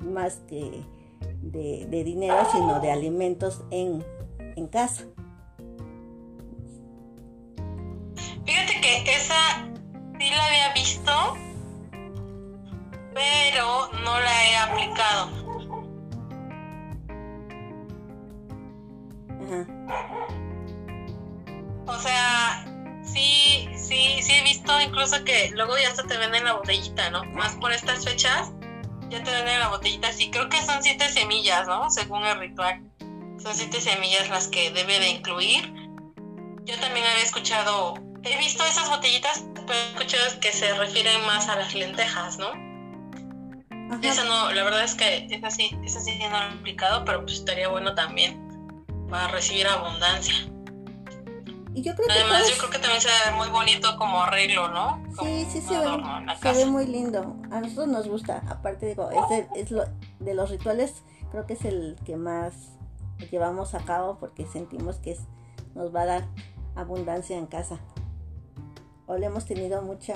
más 0.00 0.36
que 0.48 0.84
de, 1.42 2.04
dinero, 2.04 2.36
sino 2.52 2.80
de 2.80 2.92
alimentos 2.92 3.62
en, 3.70 4.04
en 4.38 4.66
casa. 4.68 5.04
Fíjate 8.44 8.80
que 8.80 9.14
esa 9.14 9.68
sí 10.18 10.30
la 10.30 10.46
había 10.46 10.72
visto, 10.74 11.12
pero 13.18 13.90
no 14.04 14.20
la 14.20 14.44
he 14.44 14.56
aplicado. 14.56 15.30
O 21.86 21.98
sea, 21.98 22.64
sí, 23.02 23.68
sí, 23.76 24.22
sí 24.22 24.32
he 24.32 24.42
visto 24.44 24.80
incluso 24.80 25.24
que 25.24 25.50
luego 25.50 25.76
ya 25.78 25.88
hasta 25.88 26.04
te 26.04 26.16
venden 26.16 26.44
la 26.44 26.52
botellita, 26.52 27.10
¿no? 27.10 27.24
Más 27.24 27.56
por 27.56 27.72
estas 27.72 28.04
fechas, 28.04 28.52
ya 29.08 29.22
te 29.24 29.30
venden 29.30 29.58
la 29.58 29.68
botellita. 29.68 30.12
Sí, 30.12 30.30
creo 30.30 30.48
que 30.48 30.62
son 30.62 30.82
siete 30.82 31.08
semillas, 31.08 31.66
¿no? 31.66 31.90
Según 31.90 32.24
el 32.24 32.38
ritual. 32.38 32.82
Son 33.42 33.54
siete 33.54 33.80
semillas 33.80 34.28
las 34.28 34.46
que 34.46 34.70
debe 34.70 35.00
de 35.00 35.08
incluir. 35.08 35.72
Yo 36.64 36.78
también 36.78 37.06
había 37.06 37.24
escuchado, 37.24 37.94
he 38.22 38.38
visto 38.38 38.62
esas 38.64 38.88
botellitas, 38.90 39.44
pero 39.54 39.72
he 39.72 39.88
escuchado 39.92 40.40
que 40.40 40.52
se 40.52 40.72
refieren 40.74 41.24
más 41.24 41.48
a 41.48 41.56
las 41.56 41.74
lentejas, 41.74 42.38
¿no? 42.38 42.67
Esa 44.02 44.24
no, 44.24 44.52
la 44.52 44.64
verdad 44.64 44.84
es 44.84 44.94
que 44.94 45.26
esa 45.30 45.50
sí, 45.50 45.76
esa 45.84 46.00
sí 46.00 46.18
no 46.18 46.36
aplicado, 46.36 47.04
pero 47.04 47.22
pues 47.22 47.34
estaría 47.34 47.68
bueno 47.68 47.94
también 47.94 48.38
para 49.08 49.28
recibir 49.28 49.66
abundancia. 49.66 50.34
Y 51.74 51.82
yo 51.82 51.94
creo 51.94 52.06
Además, 52.10 52.50
yo 52.50 52.58
creo 52.58 52.70
que 52.70 52.78
también 52.78 53.00
se 53.00 53.08
ve 53.08 53.36
muy 53.36 53.48
bonito 53.48 53.96
como 53.96 54.22
arreglo, 54.22 54.68
¿no? 54.68 55.02
sí, 55.22 55.46
sí, 55.50 55.60
se 55.60 55.78
ve, 55.78 55.86
se 56.42 56.52
ve 56.52 56.66
muy 56.66 56.86
lindo. 56.86 57.36
A 57.50 57.60
nosotros 57.60 57.88
nos 57.88 58.08
gusta. 58.08 58.42
Aparte, 58.48 58.86
digo, 58.86 59.10
es, 59.10 59.46
es 59.54 59.70
lo, 59.70 59.84
de 60.18 60.34
los 60.34 60.50
rituales, 60.50 61.02
creo 61.30 61.46
que 61.46 61.52
es 61.54 61.64
el 61.64 61.96
que 62.04 62.16
más 62.16 62.54
llevamos 63.30 63.74
a 63.74 63.80
cabo 63.80 64.18
porque 64.18 64.46
sentimos 64.46 64.96
que 64.96 65.12
es, 65.12 65.20
nos 65.74 65.94
va 65.94 66.02
a 66.02 66.06
dar 66.06 66.28
abundancia 66.74 67.36
en 67.36 67.46
casa. 67.46 67.78
O 69.06 69.16
le 69.16 69.26
hemos 69.26 69.44
tenido 69.46 69.80
mucha 69.82 70.14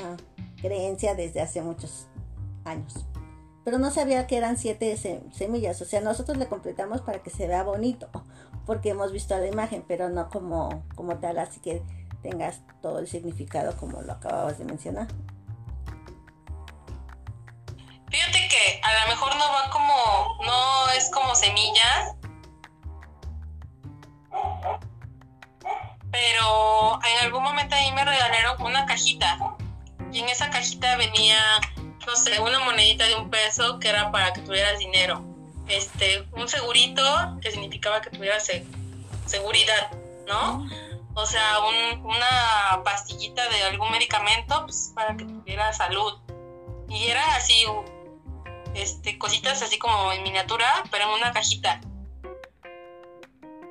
creencia 0.61 1.15
desde 1.15 1.41
hace 1.41 1.63
muchos 1.63 2.07
años. 2.65 3.07
Pero 3.65 3.79
no 3.79 3.91
sabía 3.91 4.27
que 4.27 4.37
eran 4.37 4.57
siete 4.57 4.97
semillas. 4.97 5.81
O 5.81 5.85
sea, 5.85 6.01
nosotros 6.01 6.37
le 6.37 6.49
completamos 6.49 7.01
para 7.03 7.23
que 7.23 7.31
se 7.31 7.47
vea 7.47 7.63
bonito 7.63 8.09
porque 8.67 8.91
hemos 8.91 9.13
visto 9.13 9.37
la 9.37 9.47
imagen, 9.47 9.85
pero 9.87 10.09
no 10.09 10.29
como, 10.29 10.85
como 10.95 11.19
tal, 11.19 11.39
así 11.39 11.61
que 11.61 11.83
tengas 12.23 12.61
todo 12.81 13.01
el 13.01 13.09
significado 13.09 13.77
como 13.77 14.03
lo 14.03 14.13
acababas 14.13 14.59
de 14.59 14.65
mencionar. 14.65 15.09
Fíjate 18.09 18.49
que 18.49 18.81
a 18.83 19.05
lo 19.05 19.11
mejor 19.11 19.35
no 19.37 19.45
va 19.51 19.71
como, 19.71 20.45
no 20.45 20.91
es 20.91 21.11
como 21.11 21.35
semillas, 21.35 22.15
pero 26.11 27.01
en 27.05 27.25
algún 27.25 27.43
momento 27.43 27.75
ahí 27.75 27.91
me 27.93 28.05
regalaron 28.05 28.63
una 28.63 28.85
cajita 28.87 29.57
y 30.13 30.21
en 30.21 30.29
esa 30.29 30.51
cajita 30.51 30.97
venía, 30.97 31.39
no 32.07 32.17
sé, 32.17 32.41
una 32.41 32.59
monedita 32.61 33.07
de 33.07 33.15
un 33.15 33.31
peso 33.31 33.79
que 33.79 33.89
era 33.89 34.11
para 34.11 34.33
que 34.33 34.41
tuvieras 34.41 34.79
dinero 34.79 35.33
este, 35.69 36.27
un 36.33 36.49
segurito 36.49 37.03
que 37.41 37.51
significaba 37.51 38.01
que 38.01 38.11
tuvieras 38.11 38.51
seguridad, 39.27 39.91
¿no? 40.27 40.67
O 41.15 41.27
sea, 41.27 41.61
una 42.03 42.83
pastillita 42.85 43.49
de 43.49 43.63
algún 43.65 43.91
medicamento 43.91 44.63
pues, 44.65 44.93
para 44.95 45.17
que 45.17 45.25
tuviera 45.25 45.73
salud. 45.73 46.19
Y 46.89 47.09
eran 47.09 47.29
así, 47.31 47.65
este, 48.75 49.19
cositas 49.19 49.63
así 49.63 49.79
como 49.79 50.13
en 50.13 50.23
miniatura, 50.23 50.83
pero 50.91 51.05
en 51.05 51.11
una 51.11 51.33
cajita. 51.33 51.81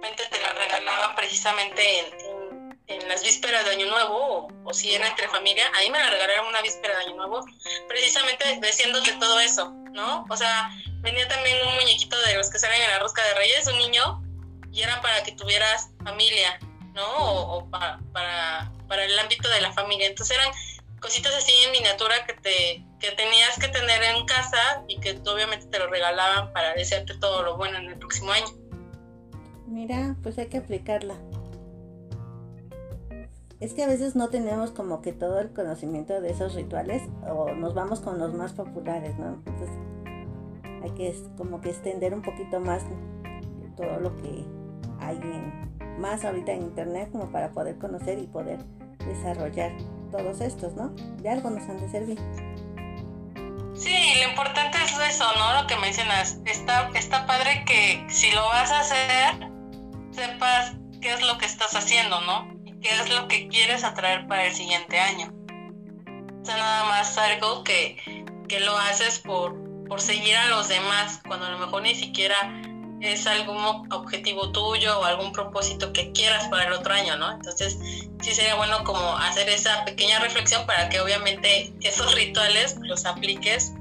te 0.01 0.41
la 0.41 0.53
regalaban 0.53 1.15
precisamente 1.15 1.99
en, 1.99 2.30
en, 2.93 3.07
las 3.07 3.23
vísperas 3.23 3.65
de 3.65 3.71
Año 3.71 3.87
Nuevo, 3.87 4.47
o, 4.63 4.73
si 4.73 4.93
era 4.93 5.07
entre 5.07 5.27
familia. 5.29 5.65
Ahí 5.75 5.89
me 5.89 5.99
la 5.99 6.09
regalaron 6.09 6.47
una 6.47 6.61
víspera 6.61 6.97
de 6.97 7.05
Año 7.05 7.15
Nuevo, 7.15 7.45
precisamente 7.87 8.59
diciéndote 8.61 9.13
todo 9.13 9.39
eso, 9.39 9.71
¿no? 9.91 10.25
O 10.29 10.37
sea, 10.37 10.71
venía 11.01 11.27
también 11.27 11.57
un 11.67 11.75
muñequito 11.75 12.19
de 12.21 12.35
los 12.35 12.49
que 12.49 12.59
salen 12.59 12.81
en 12.81 12.91
la 12.91 12.99
rosca 12.99 13.23
de 13.23 13.33
reyes, 13.35 13.67
un 13.67 13.77
niño, 13.77 14.23
y 14.71 14.81
era 14.81 15.01
para 15.01 15.23
que 15.23 15.33
tuvieras 15.33 15.89
familia, 16.03 16.59
¿no? 16.93 17.05
O, 17.07 17.69
para, 17.69 17.99
para, 18.13 19.05
el 19.05 19.19
ámbito 19.19 19.49
de 19.49 19.61
la 19.61 19.71
familia. 19.73 20.07
Entonces 20.07 20.37
eran 20.37 20.51
cositas 20.99 21.33
así 21.33 21.51
en 21.65 21.71
miniatura 21.71 22.25
que 22.25 22.33
te 22.33 22.85
que 23.01 23.11
tenías 23.11 23.57
que 23.57 23.67
tener 23.67 24.03
en 24.03 24.25
casa 24.27 24.83
y 24.87 24.99
que 24.99 25.19
obviamente 25.25 25.65
te 25.65 25.79
lo 25.79 25.87
regalaban 25.87 26.53
para 26.53 26.75
desearte 26.75 27.17
todo 27.17 27.41
lo 27.41 27.57
bueno 27.57 27.79
en 27.79 27.85
el 27.85 27.97
próximo 27.97 28.31
año. 28.31 28.47
Mira, 29.65 30.15
pues 30.21 30.37
hay 30.37 30.47
que 30.47 30.57
aplicarla. 30.57 31.15
Es 33.61 33.75
que 33.75 33.83
a 33.83 33.87
veces 33.87 34.15
no 34.15 34.29
tenemos 34.29 34.71
como 34.71 35.01
que 35.01 35.13
todo 35.13 35.39
el 35.39 35.53
conocimiento 35.53 36.19
de 36.19 36.31
esos 36.31 36.55
rituales 36.55 37.03
o 37.29 37.53
nos 37.53 37.75
vamos 37.75 37.99
con 37.99 38.17
los 38.17 38.33
más 38.33 38.53
populares, 38.53 39.17
¿no? 39.19 39.35
Entonces 39.45 39.69
hay 40.81 40.89
que 40.91 41.15
como 41.37 41.61
que 41.61 41.69
extender 41.69 42.15
un 42.15 42.23
poquito 42.23 42.59
más 42.59 42.83
todo 43.77 43.99
lo 43.99 44.15
que 44.17 44.45
hay 44.99 45.19
más 45.99 46.25
ahorita 46.25 46.51
en 46.53 46.63
internet 46.63 47.09
como 47.11 47.31
para 47.31 47.51
poder 47.51 47.77
conocer 47.77 48.17
y 48.17 48.25
poder 48.25 48.59
desarrollar 49.05 49.71
todos 50.11 50.41
estos, 50.41 50.73
¿no? 50.73 50.89
De 51.21 51.29
algo 51.29 51.51
nos 51.51 51.69
han 51.69 51.79
de 51.79 51.89
servir. 51.89 52.19
Sí, 53.75 53.95
lo 54.23 54.29
importante 54.29 54.77
es 54.83 55.15
eso, 55.15 55.25
¿no? 55.37 55.61
Lo 55.61 55.67
que 55.67 55.75
mencionas. 55.77 56.39
Está, 56.45 56.89
está 56.95 57.27
padre 57.27 57.63
que 57.65 58.05
si 58.09 58.31
lo 58.31 58.41
vas 58.41 58.71
a 58.71 58.79
hacer, 58.79 59.49
sepas 60.11 60.73
qué 60.99 61.13
es 61.13 61.25
lo 61.25 61.37
que 61.37 61.45
estás 61.45 61.75
haciendo, 61.75 62.21
¿no? 62.21 62.50
Qué 62.81 62.89
es 62.89 63.09
lo 63.09 63.27
que 63.27 63.47
quieres 63.47 63.83
atraer 63.83 64.27
para 64.27 64.47
el 64.47 64.53
siguiente 64.53 64.99
año. 64.99 65.31
O 66.41 66.45
sea, 66.45 66.57
nada 66.57 66.83
más 66.85 67.17
algo 67.17 67.63
que, 67.63 68.25
que 68.47 68.59
lo 68.59 68.77
haces 68.77 69.19
por, 69.19 69.55
por 69.87 70.01
seguir 70.01 70.35
a 70.35 70.47
los 70.49 70.67
demás, 70.67 71.21
cuando 71.27 71.45
a 71.45 71.51
lo 71.51 71.59
mejor 71.59 71.83
ni 71.83 71.95
siquiera 71.95 72.35
es 73.01 73.25
algún 73.25 73.57
objetivo 73.91 74.51
tuyo 74.51 74.99
o 74.99 75.03
algún 75.03 75.31
propósito 75.31 75.91
que 75.91 76.11
quieras 76.11 76.47
para 76.47 76.67
el 76.67 76.73
otro 76.73 76.93
año, 76.93 77.17
¿no? 77.17 77.31
Entonces, 77.31 77.77
sí 78.21 78.33
sería 78.33 78.55
bueno 78.55 78.83
como 78.83 79.17
hacer 79.17 79.49
esa 79.49 79.83
pequeña 79.85 80.19
reflexión 80.19 80.65
para 80.65 80.89
que 80.89 80.99
obviamente 81.01 81.73
esos 81.81 82.13
rituales 82.15 82.77
los 82.81 83.05
apliques 83.05 83.73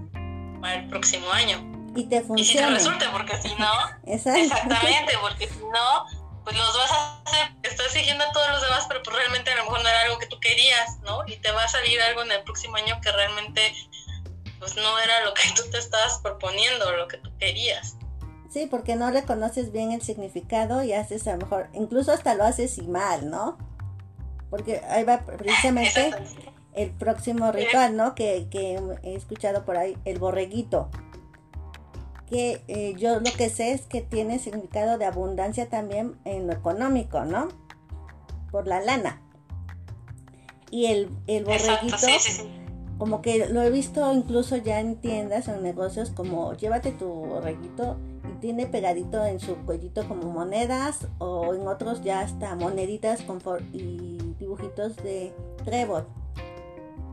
para 0.60 0.76
el 0.76 0.88
próximo 0.88 1.30
año. 1.32 1.66
Y 1.94 2.04
te 2.04 2.22
funcione. 2.22 2.40
Y 2.40 2.44
si 2.44 2.56
te 2.56 2.66
resulte, 2.66 3.06
porque 3.12 3.36
si 3.36 3.54
no, 3.56 3.70
exactamente, 4.06 5.12
porque 5.20 5.48
si 5.48 5.58
no, 5.58 6.19
pues 6.50 6.62
los 6.62 6.76
vas 6.76 6.90
a 6.92 7.22
hacer, 7.22 7.52
estás 7.62 7.92
siguiendo 7.92 8.24
a 8.24 8.32
todos 8.32 8.48
los 8.50 8.62
demás, 8.62 8.84
pero 8.88 9.02
pues 9.02 9.16
realmente 9.16 9.50
a 9.50 9.56
lo 9.56 9.64
mejor 9.64 9.82
no 9.82 9.88
era 9.88 10.02
algo 10.02 10.18
que 10.18 10.26
tú 10.26 10.40
querías, 10.40 10.98
¿no? 11.02 11.26
Y 11.26 11.36
te 11.36 11.52
va 11.52 11.64
a 11.64 11.68
salir 11.68 12.00
algo 12.02 12.22
en 12.22 12.32
el 12.32 12.42
próximo 12.42 12.76
año 12.76 13.00
que 13.00 13.12
realmente 13.12 13.72
pues 14.58 14.76
no 14.76 14.98
era 14.98 15.24
lo 15.24 15.32
que 15.34 15.42
tú 15.56 15.62
te 15.70 15.78
estabas 15.78 16.18
proponiendo, 16.18 16.90
lo 16.92 17.08
que 17.08 17.18
tú 17.18 17.30
querías. 17.38 17.96
Sí, 18.50 18.66
porque 18.66 18.96
no 18.96 19.10
reconoces 19.10 19.70
bien 19.70 19.92
el 19.92 20.02
significado 20.02 20.82
y 20.82 20.92
haces 20.92 21.26
a 21.28 21.32
lo 21.32 21.38
mejor, 21.38 21.68
incluso 21.72 22.12
hasta 22.12 22.34
lo 22.34 22.44
haces 22.44 22.78
y 22.78 22.82
mal, 22.82 23.30
¿no? 23.30 23.56
Porque 24.50 24.82
ahí 24.88 25.04
va 25.04 25.20
precisamente 25.20 26.10
el 26.74 26.90
próximo 26.90 27.52
ritual, 27.52 27.96
¿no? 27.96 28.16
Que, 28.16 28.48
he 29.02 29.14
escuchado 29.14 29.64
por 29.64 29.76
ahí, 29.76 29.96
el 30.04 30.18
borreguito. 30.18 30.90
Que 32.30 32.62
eh, 32.68 32.94
yo 32.96 33.18
lo 33.18 33.30
que 33.36 33.50
sé 33.50 33.72
es 33.72 33.82
que 33.82 34.00
tiene 34.00 34.38
significado 34.38 34.96
de 34.96 35.04
abundancia 35.04 35.68
también 35.68 36.16
en 36.24 36.46
lo 36.46 36.52
económico, 36.52 37.24
¿no? 37.24 37.48
Por 38.50 38.66
la 38.66 38.80
lana. 38.80 39.20
Y 40.70 40.86
el, 40.86 41.10
el 41.26 41.44
borreguito 41.44 41.96
como 43.00 43.22
que 43.22 43.48
lo 43.48 43.62
he 43.62 43.70
visto 43.70 44.12
incluso 44.12 44.58
ya 44.58 44.78
en 44.78 44.96
tiendas 44.96 45.48
o 45.48 45.54
en 45.54 45.62
negocios 45.62 46.10
como 46.10 46.52
llévate 46.52 46.92
tu 46.92 47.06
borreguito 47.08 47.96
y 48.28 48.38
tiene 48.40 48.66
pegadito 48.66 49.24
en 49.24 49.40
su 49.40 49.56
cuellito 49.64 50.06
como 50.06 50.30
monedas 50.30 51.08
o 51.16 51.54
en 51.54 51.66
otros 51.66 52.02
ya 52.02 52.20
hasta 52.20 52.54
moneditas 52.56 53.22
con 53.22 53.40
y 53.72 54.18
dibujitos 54.38 54.96
de 54.96 55.32
trébol 55.64 56.06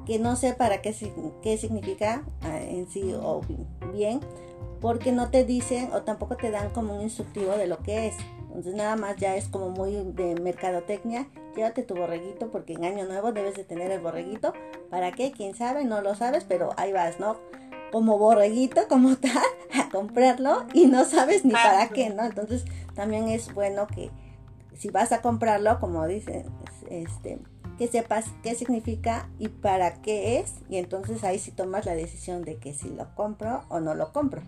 que 0.06 0.20
no 0.20 0.36
sé 0.36 0.54
para 0.56 0.82
qué, 0.82 0.94
qué 1.42 1.58
significa 1.58 2.26
ah, 2.42 2.60
en 2.60 2.90
sí 2.90 3.14
o 3.14 3.40
bien 3.94 4.20
porque 4.80 5.12
no 5.12 5.30
te 5.30 5.44
dicen 5.44 5.92
o 5.94 6.02
tampoco 6.04 6.38
te 6.38 6.52
dan 6.52 6.70
como 6.70 6.96
un 6.96 7.02
instructivo 7.02 7.52
de 7.54 7.68
lo 7.68 7.80
que 7.80 8.08
es 8.08 8.16
entonces 8.58 8.74
nada 8.74 8.96
más 8.96 9.18
ya 9.18 9.36
es 9.36 9.50
como 9.50 9.70
muy 9.70 9.92
de 10.14 10.34
mercadotecnia. 10.42 11.28
Llévate 11.56 11.84
tu 11.84 11.94
borreguito 11.94 12.50
porque 12.50 12.74
en 12.74 12.86
año 12.86 13.06
nuevo 13.06 13.32
debes 13.32 13.54
de 13.54 13.64
tener 13.64 13.92
el 13.92 14.00
borreguito. 14.00 14.52
¿Para 14.90 15.12
qué? 15.12 15.32
¿Quién 15.32 15.54
sabe? 15.54 15.86
No 15.86 16.02
lo 16.02 16.16
sabes, 16.16 16.44
pero 16.44 16.72
ahí 16.76 16.92
vas, 16.92 17.20
¿no? 17.20 17.38
Como 17.92 18.18
borreguito, 18.18 18.88
como 18.88 19.16
tal, 19.18 19.44
a 19.80 19.90
comprarlo 19.90 20.66
y 20.74 20.88
no 20.88 21.06
sabes 21.06 21.46
ni 21.46 21.54
para 21.54 21.90
qué, 21.90 22.10
¿no? 22.10 22.24
Entonces 22.26 22.66
también 22.96 23.28
es 23.28 23.54
bueno 23.54 23.86
que 23.86 24.10
si 24.76 24.90
vas 24.90 25.12
a 25.12 25.22
comprarlo, 25.22 25.80
como 25.80 26.08
dicen, 26.08 26.46
este, 26.90 27.38
que 27.78 27.88
sepas 27.88 28.26
qué 28.44 28.56
significa 28.56 29.30
y 29.40 29.50
para 29.50 30.02
qué 30.02 30.40
es, 30.40 30.56
y 30.70 30.78
entonces 30.78 31.24
ahí 31.24 31.40
sí 31.40 31.52
tomas 31.52 31.86
la 31.86 31.96
decisión 31.96 32.44
de 32.44 32.58
que 32.58 32.74
si 32.74 32.90
lo 32.90 33.14
compro 33.16 33.66
o 33.70 33.80
no 33.80 33.94
lo 33.94 34.12
compro. 34.12 34.42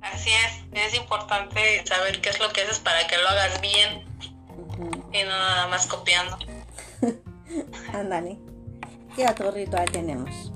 Así 0.00 0.30
es, 0.30 0.64
es 0.72 0.94
importante 0.96 1.84
saber 1.86 2.20
qué 2.20 2.30
es 2.30 2.40
lo 2.40 2.52
que 2.52 2.62
haces 2.62 2.78
para 2.78 3.06
que 3.06 3.16
lo 3.18 3.28
hagas 3.28 3.60
bien 3.60 4.04
y 5.12 5.22
no 5.24 5.30
nada 5.30 5.66
más 5.68 5.86
copiando. 5.86 6.38
Ándale, 7.92 8.38
¿qué 9.16 9.26
otro 9.26 9.50
ritual 9.50 9.90
tenemos? 9.90 10.52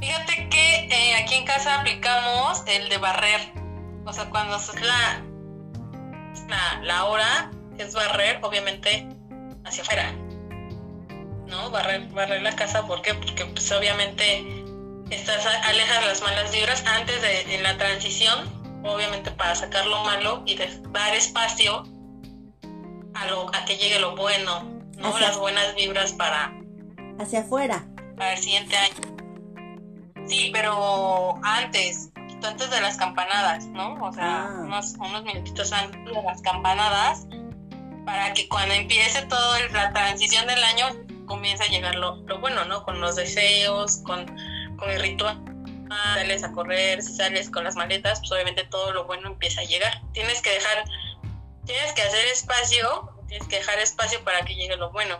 Fíjate 0.00 0.48
que 0.50 0.88
eh, 0.90 1.16
aquí 1.16 1.34
en 1.34 1.46
casa 1.46 1.80
aplicamos 1.80 2.62
el 2.66 2.88
de 2.88 2.98
barrer. 2.98 3.40
O 4.04 4.12
sea, 4.12 4.28
cuando 4.28 4.56
es 4.56 4.80
la, 4.80 5.24
la, 6.48 6.80
la 6.82 7.04
hora, 7.04 7.50
es 7.78 7.94
barrer, 7.94 8.38
obviamente, 8.42 9.08
hacia 9.64 9.82
afuera. 9.82 10.12
¿No? 11.46 11.70
Barrer, 11.70 12.08
barrer 12.08 12.42
la 12.42 12.56
casa, 12.56 12.86
¿por 12.86 13.02
qué? 13.02 13.14
Porque 13.14 13.44
pues 13.46 13.70
obviamente 13.72 14.64
estás 15.10 15.46
alejas 15.46 16.06
las 16.06 16.22
malas 16.22 16.52
vibras 16.52 16.84
antes 16.86 17.20
de 17.20 17.54
en 17.54 17.62
la 17.62 17.76
transición, 17.76 18.48
obviamente 18.84 19.30
para 19.30 19.54
sacar 19.54 19.86
lo 19.86 20.02
malo 20.04 20.42
y 20.46 20.56
dar 20.56 21.14
espacio 21.14 21.84
a, 23.14 23.26
lo, 23.26 23.54
a 23.54 23.64
que 23.64 23.76
llegue 23.76 24.00
lo 24.00 24.16
bueno, 24.16 24.64
¿no? 24.96 25.18
Las 25.18 25.38
buenas 25.38 25.74
vibras 25.74 26.12
para... 26.12 26.52
Hacia 27.18 27.40
afuera. 27.40 27.86
Para 28.16 28.32
el 28.32 28.38
siguiente 28.38 28.76
año. 28.76 29.14
Sí, 30.26 30.50
pero 30.52 31.38
antes, 31.42 32.10
antes 32.42 32.70
de 32.70 32.80
las 32.80 32.96
campanadas, 32.96 33.66
¿no? 33.66 33.94
O 34.02 34.12
sea, 34.12 34.44
ah. 34.44 34.60
unos, 34.62 34.94
unos 34.98 35.22
minutitos 35.24 35.72
antes 35.72 36.04
de 36.04 36.22
las 36.22 36.42
campanadas, 36.42 37.26
para 38.04 38.32
que 38.34 38.48
cuando 38.48 38.74
empiece 38.74 39.22
toda 39.22 39.58
la 39.68 39.92
transición 39.92 40.46
del 40.46 40.62
año, 40.62 40.86
comience 41.26 41.64
a 41.64 41.68
llegar 41.68 41.94
lo, 41.94 42.16
lo 42.16 42.38
bueno, 42.40 42.64
¿no? 42.66 42.84
Con 42.84 43.00
los 43.00 43.16
deseos, 43.16 43.98
con, 43.98 44.26
con 44.76 44.90
el 44.90 45.00
ritual 45.00 45.40
sales 45.88 46.44
a 46.44 46.52
correr, 46.52 47.02
si 47.02 47.14
sales 47.14 47.50
con 47.50 47.64
las 47.64 47.76
maletas, 47.76 48.20
pues 48.20 48.32
obviamente 48.32 48.64
todo 48.64 48.92
lo 48.92 49.04
bueno 49.04 49.28
empieza 49.28 49.60
a 49.60 49.64
llegar. 49.64 50.02
Tienes 50.12 50.40
que 50.42 50.50
dejar, 50.50 50.84
tienes 51.64 51.92
que 51.92 52.02
hacer 52.02 52.26
espacio, 52.26 53.10
tienes 53.28 53.46
que 53.48 53.56
dejar 53.56 53.78
espacio 53.78 54.22
para 54.24 54.44
que 54.44 54.54
llegue 54.54 54.76
lo 54.76 54.90
bueno, 54.90 55.18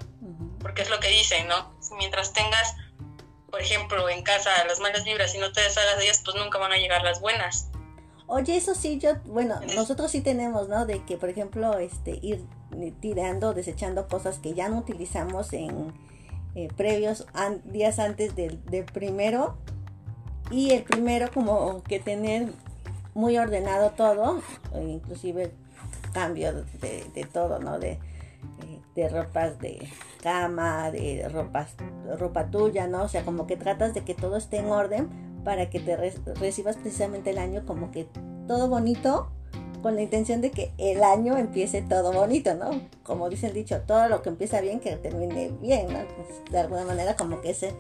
porque 0.61 0.83
es 0.83 0.91
lo 0.91 1.01
que 1.01 1.09
dicen, 1.09 1.49
¿no? 1.49 1.75
Mientras 1.99 2.33
tengas 2.33 2.75
por 3.55 3.63
ejemplo, 3.63 4.09
en 4.09 4.25
casa 4.25 4.51
las 4.67 4.81
malas 4.81 5.05
vibras 5.05 5.33
y 5.33 5.39
no 5.39 5.53
te 5.53 5.61
deshagas 5.61 5.97
de 5.97 6.07
ellas, 6.07 6.23
pues 6.25 6.37
nunca 6.37 6.59
van 6.59 6.73
a 6.73 6.77
llegar 6.77 7.05
las 7.05 7.21
buenas. 7.21 7.69
Oye, 8.27 8.57
eso 8.57 8.75
sí, 8.75 8.99
yo, 8.99 9.15
bueno, 9.27 9.61
nosotros 9.77 10.11
sí 10.11 10.23
tenemos, 10.23 10.69
¿no? 10.69 10.87
De 10.87 11.05
que, 11.05 11.17
por 11.19 11.29
ejemplo, 11.29 11.79
este, 11.79 12.19
ir 12.21 12.45
tirando, 13.01 13.55
desechando 13.55 14.09
cosas 14.09 14.41
que 14.41 14.55
ya 14.55 14.69
no 14.69 14.79
utilizamos 14.79 15.53
en 15.53 15.93
eh, 16.57 16.67
previos 16.77 17.27
días 17.67 18.01
antes 18.01 18.35
del, 18.35 18.59
primero. 18.93 19.57
Y 20.51 20.73
el 20.73 20.83
primero 20.83 21.31
como 21.33 21.85
que 21.85 22.01
tener 22.01 22.49
muy 23.15 23.39
ordenado 23.39 23.91
todo, 23.91 24.43
e 24.75 24.83
inclusive 24.83 25.53
cambio 26.13 26.65
de, 26.81 27.05
de 27.15 27.25
todo, 27.25 27.61
¿no? 27.61 27.79
De, 27.79 28.01
de 28.95 29.09
ropas 29.09 29.59
de 29.59 29.89
cama, 30.23 30.91
de 30.91 31.29
ropas, 31.29 31.75
ropa 32.19 32.51
tuya, 32.51 32.87
¿no? 32.87 33.05
O 33.05 33.09
sea, 33.09 33.25
como 33.25 33.47
que 33.47 33.57
tratas 33.57 33.95
de 33.95 34.05
que 34.05 34.15
todo 34.15 34.37
esté 34.37 34.59
en 34.59 34.67
orden 34.67 35.09
para 35.45 35.69
que 35.69 35.81
te 35.81 35.97
recibas 35.97 36.77
precisamente 36.77 37.31
el 37.31 37.39
año 37.39 37.65
como 37.67 37.91
que 37.91 38.07
todo 38.47 38.69
bonito, 38.69 39.29
con 39.83 39.97
la 39.97 40.03
intención 40.03 40.41
de 40.41 40.51
que 40.51 40.73
el 40.79 41.05
año 41.05 41.37
empiece 41.37 41.83
todo 41.83 42.11
bonito, 42.11 42.55
¿no? 42.55 42.71
Como 43.03 43.29
dice 43.29 43.49
el 43.49 43.53
dicho, 43.53 43.83
todo 43.83 44.09
lo 44.09 44.23
que 44.23 44.31
empieza 44.31 44.63
bien, 44.63 44.81
que 44.81 44.97
termine 44.97 45.53
bien, 45.61 45.89
¿no? 45.89 45.99
Pues, 46.17 46.51
de 46.51 46.59
alguna 46.59 46.87
manera 46.87 47.17
como 47.17 47.43
que 47.43 47.51
ese, 47.51 47.75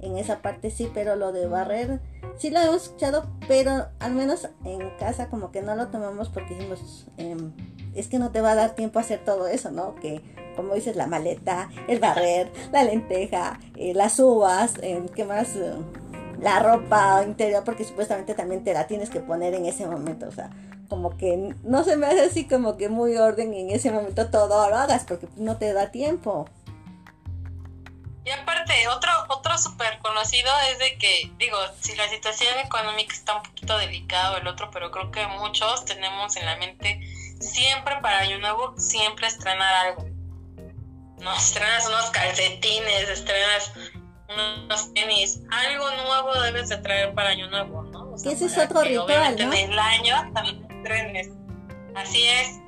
en 0.00 0.16
esa 0.16 0.40
parte 0.40 0.70
sí, 0.70 0.90
pero 0.94 1.16
lo 1.16 1.32
de 1.32 1.46
barrer, 1.46 2.00
sí 2.38 2.48
lo 2.48 2.60
hemos 2.60 2.84
escuchado, 2.84 3.26
pero 3.46 3.88
al 3.98 4.14
menos 4.14 4.48
en 4.64 4.88
casa 4.98 5.28
como 5.28 5.52
que 5.52 5.60
no 5.60 5.74
lo 5.74 5.88
tomamos 5.88 6.30
porque 6.30 6.54
decimos, 6.54 7.06
em, 7.18 7.52
es 7.94 8.08
que 8.08 8.18
no 8.18 8.30
te 8.30 8.40
va 8.40 8.52
a 8.52 8.54
dar 8.54 8.74
tiempo 8.74 8.98
a 8.98 9.02
hacer 9.02 9.22
todo 9.22 9.46
eso, 9.46 9.70
¿no? 9.70 9.96
Que 9.96 10.22
como 10.56 10.74
dices, 10.74 10.96
la 10.96 11.06
maleta, 11.06 11.70
el 11.88 11.98
barrer, 11.98 12.50
la 12.72 12.84
lenteja, 12.84 13.58
eh, 13.76 13.94
las 13.94 14.18
uvas, 14.18 14.74
eh, 14.82 15.02
¿qué 15.14 15.24
más? 15.24 15.56
Eh, 15.56 15.74
la 16.40 16.58
ropa 16.58 17.22
interior, 17.26 17.62
porque 17.64 17.84
supuestamente 17.84 18.34
también 18.34 18.64
te 18.64 18.72
la 18.72 18.86
tienes 18.86 19.10
que 19.10 19.20
poner 19.20 19.54
en 19.54 19.66
ese 19.66 19.86
momento, 19.86 20.26
o 20.26 20.32
sea, 20.32 20.50
como 20.88 21.16
que 21.16 21.54
no 21.62 21.84
se 21.84 21.96
me 21.96 22.06
hace 22.06 22.22
así 22.22 22.46
como 22.46 22.76
que 22.76 22.88
muy 22.88 23.16
orden 23.16 23.54
en 23.54 23.70
ese 23.70 23.90
momento 23.90 24.30
todo 24.30 24.68
lo 24.68 24.76
hagas, 24.76 25.04
porque 25.04 25.28
no 25.36 25.56
te 25.56 25.72
da 25.72 25.90
tiempo. 25.90 26.48
Y 28.24 28.30
aparte, 28.30 28.86
otro, 28.88 29.10
otro 29.28 29.56
súper 29.56 29.98
conocido 30.00 30.50
es 30.70 30.78
de 30.78 30.98
que, 30.98 31.32
digo, 31.38 31.56
si 31.80 31.96
la 31.96 32.08
situación 32.08 32.58
económica 32.58 33.14
está 33.14 33.36
un 33.36 33.42
poquito 33.42 33.78
delicada 33.78 34.32
o 34.32 34.36
el 34.36 34.46
otro, 34.46 34.70
pero 34.70 34.90
creo 34.90 35.10
que 35.10 35.26
muchos 35.26 35.84
tenemos 35.86 36.36
en 36.36 36.44
la 36.44 36.56
mente 36.56 37.00
siempre 37.40 37.96
para 38.02 38.18
Año 38.18 38.38
Nuevo, 38.38 38.74
siempre 38.76 39.26
estrenar 39.26 39.74
algo. 39.86 40.09
No, 41.20 41.36
estrenas 41.36 41.86
unos 41.86 42.10
calcetines, 42.10 43.08
estrenas 43.08 43.72
unos 44.28 44.94
tenis, 44.94 45.40
algo 45.50 45.90
nuevo 45.90 46.40
debes 46.42 46.68
de 46.68 46.78
traer 46.78 47.14
para 47.14 47.30
Año 47.30 47.48
Nuevo, 47.48 47.82
¿no? 47.82 48.14
ese 48.14 48.46
es 48.46 48.58
otro 48.58 48.82
ritual, 48.82 49.36
¿no? 49.36 49.52
En 49.52 49.72
el 49.72 49.78
año 49.78 50.14
también 50.32 50.64
estrenes. 50.70 51.30
Así 51.94 52.26
es. 52.26 52.60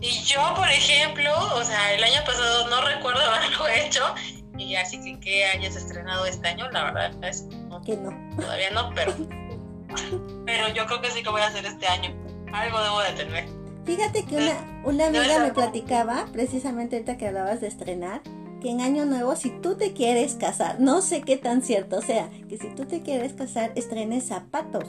Y 0.00 0.22
yo, 0.24 0.40
por 0.54 0.68
ejemplo, 0.68 1.32
o 1.54 1.64
sea, 1.64 1.94
el 1.94 2.04
año 2.04 2.20
pasado 2.24 2.68
no 2.68 2.80
recuerdo 2.82 3.20
haberlo 3.34 3.68
hecho, 3.68 4.14
y 4.56 4.76
así 4.76 5.02
que 5.02 5.20
que 5.20 5.44
hayas 5.44 5.76
estrenado 5.76 6.26
este 6.26 6.48
año, 6.48 6.70
la 6.70 6.84
verdad 6.84 7.24
es 7.24 7.42
que 7.84 7.96
no. 7.96 8.16
Todavía 8.36 8.70
no, 8.70 8.92
pero, 8.94 9.14
pero 10.46 10.68
yo 10.68 10.86
creo 10.86 11.00
que 11.00 11.10
sí 11.10 11.22
que 11.22 11.30
voy 11.30 11.40
a 11.40 11.46
hacer 11.46 11.66
este 11.66 11.86
año. 11.86 12.14
Algo 12.52 12.80
debo 12.80 13.00
de 13.00 13.12
tener. 13.12 13.48
Fíjate 13.88 14.24
que 14.24 14.36
una, 14.36 14.82
una 14.84 15.06
amiga 15.06 15.38
me 15.42 15.50
platicaba, 15.50 16.26
precisamente 16.30 16.96
ahorita 16.96 17.16
que 17.16 17.26
hablabas 17.26 17.62
de 17.62 17.68
estrenar, 17.68 18.20
que 18.60 18.68
en 18.68 18.82
Año 18.82 19.06
Nuevo, 19.06 19.34
si 19.34 19.48
tú 19.48 19.76
te 19.76 19.94
quieres 19.94 20.34
casar, 20.34 20.78
no 20.78 21.00
sé 21.00 21.22
qué 21.22 21.38
tan 21.38 21.62
cierto 21.62 22.02
sea, 22.02 22.28
que 22.50 22.58
si 22.58 22.68
tú 22.74 22.84
te 22.84 23.00
quieres 23.00 23.32
casar, 23.32 23.72
estrenes 23.76 24.24
zapatos. 24.26 24.84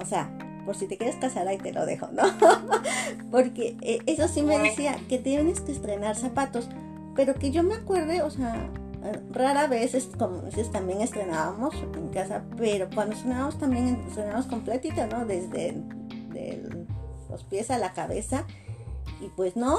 O 0.00 0.06
sea, 0.06 0.32
por 0.64 0.76
si 0.76 0.86
te 0.86 0.96
quieres 0.96 1.16
casar, 1.16 1.48
ahí 1.48 1.58
te 1.58 1.72
lo 1.72 1.84
dejo, 1.84 2.06
¿no? 2.12 2.22
Porque 3.32 3.76
eh, 3.80 3.98
eso 4.06 4.28
sí 4.28 4.42
me 4.42 4.56
decía, 4.56 4.96
que 5.08 5.18
tienes 5.18 5.60
que 5.60 5.72
estrenar 5.72 6.14
zapatos, 6.14 6.68
pero 7.16 7.34
que 7.34 7.50
yo 7.50 7.64
me 7.64 7.74
acuerde, 7.74 8.22
o 8.22 8.30
sea, 8.30 8.70
rara 9.32 9.66
vez, 9.66 10.10
como 10.16 10.42
dices, 10.42 10.70
también 10.70 11.00
estrenábamos 11.00 11.74
en 11.92 12.08
casa, 12.10 12.44
pero 12.56 12.88
cuando 12.94 13.16
estrenábamos 13.16 13.58
también 13.58 14.00
estrenábamos 14.06 14.46
completito, 14.46 15.04
¿no? 15.08 15.26
Desde 15.26 15.70
el 15.70 16.86
los 17.30 17.44
pies 17.44 17.70
a 17.70 17.78
la 17.78 17.92
cabeza. 17.92 18.44
Y 19.20 19.28
pues 19.28 19.56
no, 19.56 19.78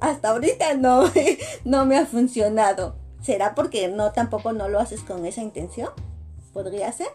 hasta 0.00 0.30
ahorita 0.30 0.74
no, 0.74 1.10
no 1.64 1.86
me 1.86 1.98
ha 1.98 2.06
funcionado. 2.06 2.96
¿Será 3.22 3.54
porque 3.54 3.88
no 3.88 4.12
tampoco 4.12 4.52
no 4.52 4.68
lo 4.68 4.78
haces 4.78 5.00
con 5.02 5.24
esa 5.24 5.40
intención? 5.40 5.90
¿Podría 6.52 6.92
ser? 6.92 7.08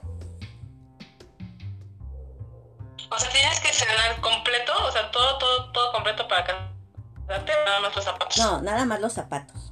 O 3.12 3.18
sea, 3.18 3.30
tienes 3.32 3.60
que 3.60 3.70
estrenar 3.70 4.20
completo, 4.22 4.72
o 4.88 4.92
sea, 4.92 5.10
todo, 5.12 5.38
todo, 5.38 5.72
todo 5.72 5.92
completo 5.92 6.28
para 6.28 6.44
casarte, 6.44 7.52
nada 7.66 7.80
más 7.82 7.96
los 7.96 8.06
zapatos. 8.06 8.38
No, 8.38 8.62
nada 8.62 8.86
más 8.86 9.00
los 9.00 9.14
zapatos. 9.14 9.72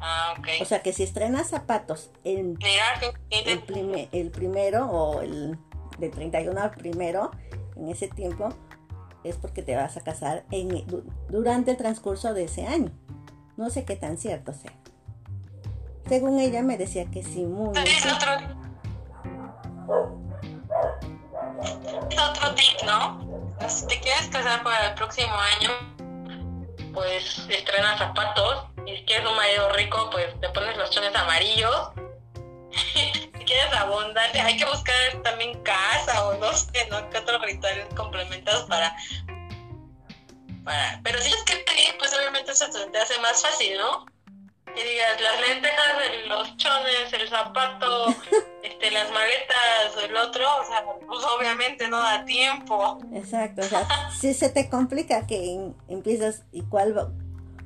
Ah, 0.00 0.34
ok. 0.38 0.48
O 0.60 0.64
sea, 0.64 0.82
que 0.82 0.92
si 0.92 1.04
estrenas 1.04 1.48
zapatos 1.48 2.10
en 2.24 2.58
el, 3.30 4.08
el 4.12 4.30
primero 4.30 4.86
o 4.86 5.22
el 5.22 5.58
de 5.98 6.08
31 6.08 6.60
al 6.60 6.70
primero, 6.72 7.30
en 7.76 7.88
ese 7.88 8.08
tiempo 8.08 8.50
es 9.24 9.36
porque 9.36 9.62
te 9.62 9.76
vas 9.76 9.96
a 9.96 10.00
casar 10.00 10.44
en, 10.50 10.84
durante 11.28 11.70
el 11.70 11.76
transcurso 11.76 12.34
de 12.34 12.44
ese 12.44 12.66
año. 12.66 12.90
No 13.56 13.70
sé 13.70 13.84
qué 13.84 13.96
tan 13.96 14.18
cierto 14.18 14.52
sea. 14.52 14.72
Según 16.08 16.38
ella 16.38 16.62
me 16.62 16.76
decía 16.76 17.10
que 17.10 17.22
sí, 17.22 17.44
muy... 17.44 17.76
Es 17.78 18.04
otro, 18.06 18.32
es 22.10 22.18
otro 22.18 22.54
tip, 22.54 22.82
¿no? 22.84 23.58
Si 23.68 23.86
te 23.86 24.00
quieres 24.00 24.26
casar 24.28 24.62
para 24.64 24.88
el 24.88 24.94
próximo 24.94 25.32
año, 25.58 25.70
pues 26.92 27.46
estrenas 27.48 27.98
zapatos. 27.98 28.66
Y 28.86 28.96
si 28.96 29.04
quieres 29.04 29.28
un 29.28 29.36
marido 29.36 29.72
rico, 29.74 30.10
pues 30.10 30.28
te 30.40 30.48
pones 30.48 30.76
los 30.76 30.90
chones 30.90 31.14
amarillos 31.14 31.92
quieres 33.52 33.72
abundante, 33.74 34.40
hay 34.40 34.56
que 34.56 34.64
buscar 34.64 34.96
también 35.22 35.62
casa 35.62 36.26
o 36.26 36.34
no 36.38 36.52
sé, 36.52 36.86
¿no? 36.90 37.08
¿Qué 37.10 37.18
otros 37.18 37.42
rituales 37.42 37.86
complementados 37.94 38.64
para, 38.64 38.96
para... 40.64 41.00
Pero 41.02 41.20
si 41.20 41.30
es 41.30 41.42
que 41.44 41.56
pedir, 41.56 41.96
pues 41.98 42.14
obviamente 42.14 42.52
eso 42.52 42.66
te 42.90 42.98
hace 42.98 43.18
más 43.20 43.42
fácil, 43.42 43.76
¿no? 43.76 44.06
Que 44.74 44.84
digas, 44.84 45.20
las 45.20 45.40
lentejas, 45.48 46.28
los 46.28 46.56
chones, 46.56 47.12
el 47.12 47.28
zapato, 47.28 48.06
este, 48.62 48.90
las 48.90 49.10
maletas, 49.10 50.02
el 50.02 50.16
otro, 50.16 50.46
o 50.60 50.66
sea, 50.66 50.84
pues 51.06 51.24
obviamente 51.36 51.88
no 51.88 51.98
da 51.98 52.24
tiempo. 52.24 52.98
Exacto, 53.12 53.60
o 53.60 53.64
sea, 53.64 53.86
si 54.20 54.32
se 54.32 54.48
te 54.48 54.70
complica 54.70 55.26
que 55.26 55.58
empiezas 55.88 56.44
y 56.52 56.62
cuál 56.62 56.94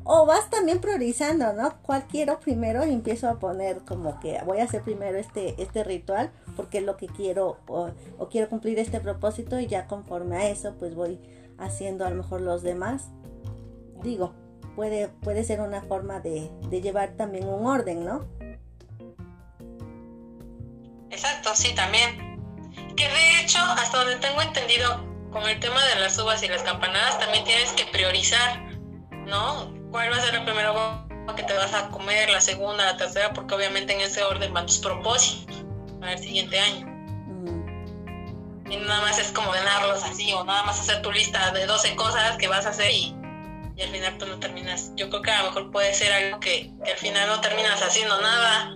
O 0.08 0.24
vas 0.24 0.48
también 0.50 0.80
priorizando, 0.80 1.52
¿no? 1.52 1.82
¿Cuál 1.82 2.06
quiero 2.06 2.38
primero? 2.38 2.86
Y 2.86 2.92
empiezo 2.92 3.28
a 3.28 3.40
poner 3.40 3.80
como 3.80 4.20
que 4.20 4.40
voy 4.46 4.60
a 4.60 4.64
hacer 4.64 4.82
primero 4.82 5.18
este, 5.18 5.60
este 5.60 5.82
ritual 5.82 6.30
porque 6.54 6.78
es 6.78 6.84
lo 6.84 6.96
que 6.96 7.08
quiero 7.08 7.58
o, 7.66 7.90
quiero 8.30 8.48
cumplir 8.48 8.78
este 8.78 9.00
propósito 9.00 9.58
y 9.58 9.66
ya 9.66 9.88
conforme 9.88 10.36
a 10.36 10.48
eso 10.48 10.76
pues 10.78 10.94
voy 10.94 11.18
haciendo 11.58 12.06
a 12.06 12.10
lo 12.10 12.22
mejor 12.22 12.40
los 12.40 12.62
demás. 12.62 13.06
Digo, 14.04 14.32
puede, 14.76 15.08
puede 15.08 15.42
ser 15.42 15.60
una 15.60 15.82
forma 15.82 16.20
de, 16.20 16.52
de 16.70 16.80
llevar 16.80 17.16
también 17.16 17.48
un 17.48 17.66
orden, 17.66 18.04
¿no? 18.04 18.28
Exacto, 21.10 21.50
sí, 21.54 21.74
también. 21.74 22.38
Que 22.94 23.08
de 23.08 23.40
hecho, 23.42 23.58
hasta 23.58 23.98
donde 23.98 24.16
tengo 24.16 24.40
entendido, 24.40 25.04
con 25.32 25.42
el 25.48 25.58
tema 25.58 25.84
de 25.84 26.00
las 26.00 26.16
uvas 26.18 26.42
y 26.44 26.48
las 26.48 26.62
campanadas, 26.62 27.18
también 27.18 27.42
tienes 27.42 27.72
que 27.72 27.86
priorizar, 27.86 28.70
¿no? 29.26 29.74
¿Cuál 29.90 30.10
va 30.10 30.16
a 30.16 30.20
ser 30.20 30.34
la 30.34 30.44
primera 30.44 30.72
uva 30.72 31.06
que 31.36 31.42
te 31.42 31.52
vas 31.52 31.72
a 31.74 31.88
comer, 31.88 32.30
la 32.30 32.40
segunda, 32.40 32.84
la 32.84 32.96
tercera? 32.96 33.32
Porque 33.32 33.54
obviamente 33.54 33.92
en 33.94 34.00
ese 34.00 34.22
orden 34.22 34.52
van 34.52 34.66
tus 34.66 34.78
propósitos 34.78 35.64
para 36.00 36.12
el 36.12 36.18
siguiente 36.18 36.58
año. 36.58 36.86
Mm. 36.86 38.70
Y 38.70 38.76
nada 38.78 39.00
más 39.00 39.18
es 39.18 39.32
como 39.32 39.50
ganarlos 39.52 40.02
así, 40.04 40.32
o 40.32 40.44
nada 40.44 40.64
más 40.64 40.80
hacer 40.80 41.02
tu 41.02 41.12
lista 41.12 41.52
de 41.52 41.66
12 41.66 41.94
cosas 41.96 42.36
que 42.36 42.48
vas 42.48 42.66
a 42.66 42.70
hacer 42.70 42.90
y, 42.90 43.14
al 43.80 43.88
final 43.88 44.16
pues 44.18 44.30
no 44.30 44.38
terminas. 44.38 44.92
Yo 44.96 45.10
creo 45.10 45.22
que 45.22 45.30
a 45.30 45.42
lo 45.42 45.48
mejor 45.50 45.70
puede 45.70 45.92
ser 45.92 46.12
algo 46.12 46.40
que, 46.40 46.72
al 46.80 46.98
final 46.98 47.28
no 47.28 47.40
terminas 47.40 47.82
haciendo 47.82 48.20
nada. 48.20 48.74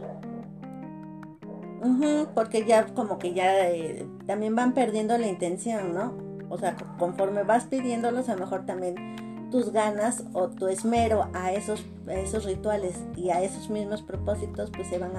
porque 2.35 2.64
ya 2.66 2.87
como 2.87 3.18
que 3.18 3.33
ya 3.33 3.68
eh, 3.68 4.07
también 4.27 4.55
van 4.55 4.75
perdiendo 4.75 5.16
la 5.16 5.27
intención, 5.27 5.94
¿no? 5.94 6.14
O 6.51 6.59
sea, 6.59 6.77
conforme 6.99 7.44
vas 7.44 7.64
pidiéndolos, 7.64 8.29
a 8.29 8.35
lo 8.35 8.40
mejor 8.40 8.66
también 8.66 9.30
tus 9.51 9.73
ganas 9.73 10.25
o 10.33 10.49
tu 10.49 10.69
esmero 10.69 11.29
a 11.35 11.53
esos, 11.53 11.85
esos 12.09 12.45
rituales 12.45 12.97
y 13.17 13.31
a 13.31 13.43
esos 13.43 13.69
mismos 13.69 14.03
propósitos, 14.03 14.71
pues 14.71 14.89
se 14.89 14.99
van 14.99 15.13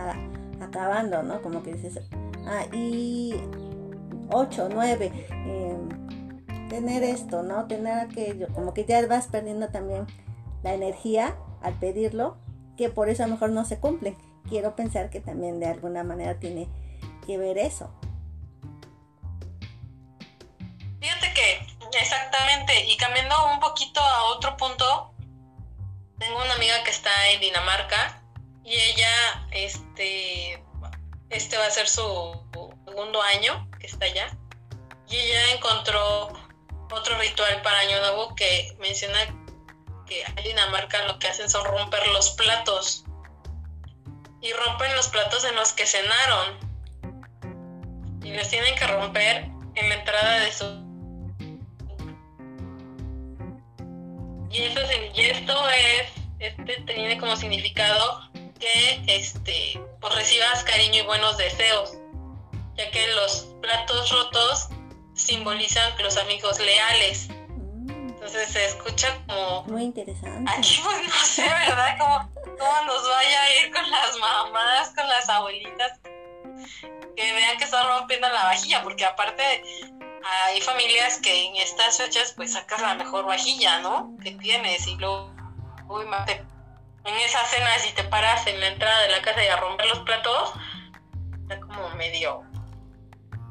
acabando, 0.62 1.24
¿no? 1.24 1.42
Como 1.42 1.64
que 1.64 1.74
dices, 1.74 2.00
ah, 2.46 2.66
y 2.74 3.36
8, 4.32 4.70
9, 4.74 5.12
em, 5.30 6.68
tener 6.70 7.04
esto, 7.04 7.44
¿no? 7.44 7.68
Tener 7.68 8.00
aquello, 8.00 8.48
como 8.54 8.74
que 8.74 8.86
ya 8.86 9.06
vas 9.08 9.28
perdiendo 9.28 9.70
también 9.70 10.08
la 10.64 10.74
energía 10.74 11.36
al 11.62 11.74
pedirlo, 11.80 12.38
que 12.78 12.90
por 12.90 13.10
eso 13.10 13.24
a 13.24 13.28
lo 13.28 13.34
mejor 13.34 13.52
no 13.52 13.66
se 13.66 13.80
cumplen. 13.80 14.16
Quiero 14.48 14.76
pensar 14.76 15.10
que 15.10 15.20
también 15.20 15.60
de 15.60 15.68
alguna 15.68 16.04
manera 16.04 16.40
tiene 16.40 16.68
que 17.26 17.38
ver 17.38 17.58
eso. 17.58 17.92
Fíjate 21.00 21.28
que 21.34 21.61
exactamente, 22.00 22.86
y 22.86 22.98
cambiando 22.98 23.54
un 23.54 23.60
poquito 23.60 24.00
a 24.02 24.24
otro 24.26 24.58
punto, 24.58 25.14
tengo 26.20 26.42
una 26.42 26.54
amiga 26.54 26.84
que 26.84 26.92
está 26.92 27.30
en 27.30 27.42
Dinamarca 27.42 28.22
y 28.64 28.76
ella, 28.76 29.48
este, 29.52 30.64
este 31.30 31.58
va 31.58 31.66
a 31.66 31.72
ser 31.72 31.88
su 31.88 32.42
segundo 32.86 33.22
año 33.22 33.68
que 33.80 33.88
está 33.88 34.06
allá. 34.06 34.38
Y 35.10 35.18
ella 35.18 35.52
encontró 35.54 36.32
otro 36.92 37.18
ritual 37.18 37.62
para 37.64 37.80
Año 37.80 38.00
Nuevo 38.00 38.36
que 38.36 38.76
menciona 38.80 39.20
que 40.06 40.24
en 40.24 40.36
Dinamarca 40.44 41.04
lo 41.08 41.20
que 41.20 41.28
hacen 41.28 41.50
son 41.50 41.66
romper 41.66 42.08
los 42.10 42.32
platos. 42.32 43.06
Y 44.42 44.54
rompen 44.54 44.96
los 44.96 45.08
platos 45.08 45.44
en 45.44 45.56
los 45.56 45.74
que 45.74 45.86
cenaron. 45.86 46.72
Y 48.24 48.34
los 48.34 48.48
tienen 48.50 48.76
que 48.76 48.88
romper 48.88 49.50
en 49.76 49.90
la 49.90 49.96
entrada 49.96 50.40
de 50.40 50.52
su... 50.52 50.91
Y, 54.52 54.64
eso, 54.64 54.80
y 55.14 55.22
esto 55.22 55.70
es, 55.70 56.12
este 56.40 56.82
tiene 56.82 57.18
como 57.18 57.36
significado 57.36 58.30
que 58.60 59.02
este, 59.08 59.82
pues 60.00 60.16
recibas 60.16 60.64
cariño 60.64 61.04
y 61.04 61.06
buenos 61.06 61.38
deseos, 61.38 61.94
ya 62.76 62.90
que 62.92 63.08
los 63.14 63.48
platos 63.62 64.12
rotos 64.12 64.70
simbolizan 65.14 65.94
los 66.02 66.18
amigos 66.18 66.60
leales. 66.60 67.30
Entonces 67.30 68.50
se 68.50 68.66
escucha 68.66 69.18
como... 69.26 69.64
Muy 69.64 69.84
interesante. 69.84 70.52
Aquí 70.52 70.80
pues 70.84 70.98
no 71.08 71.26
sé, 71.26 71.44
¿verdad? 71.44 71.98
Como 71.98 72.30
cómo 72.62 72.82
nos 72.86 73.08
vaya 73.08 73.44
a 73.44 73.56
ir 73.62 73.72
con 73.72 73.90
las 73.90 74.18
mamás, 74.18 74.90
con 74.96 75.08
las 75.08 75.28
abuelitas, 75.30 76.00
que 77.16 77.34
vean 77.34 77.58
que 77.58 77.64
están 77.64 77.88
rompiendo 77.88 78.28
la 78.30 78.44
vajilla, 78.46 78.84
porque 78.84 79.06
aparte 79.06 79.64
hay 80.24 80.62
familias 80.62 81.20
que 81.20 81.46
en 81.46 81.56
estas 81.58 81.98
fechas 81.98 82.34
pues 82.36 82.54
sacas 82.54 82.82
la 82.82 82.96
mejor 82.96 83.26
vajilla, 83.26 83.80
¿no? 83.80 84.16
Que 84.24 84.32
tienes 84.32 84.88
y 84.88 84.96
luego, 84.96 85.34
uy, 85.88 86.06
en 87.04 87.16
esa 87.18 87.44
cena 87.46 87.70
si 87.80 87.94
te 87.94 88.04
paras 88.04 88.46
en 88.48 88.60
la 88.60 88.68
entrada 88.68 89.02
de 89.04 89.10
la 89.10 89.22
casa 89.22 89.44
y 89.44 89.48
a 89.48 89.58
romper 89.58 89.88
los 89.88 90.00
platos, 90.00 90.54
está 91.42 91.60
como 91.60 91.90
medio, 91.96 92.44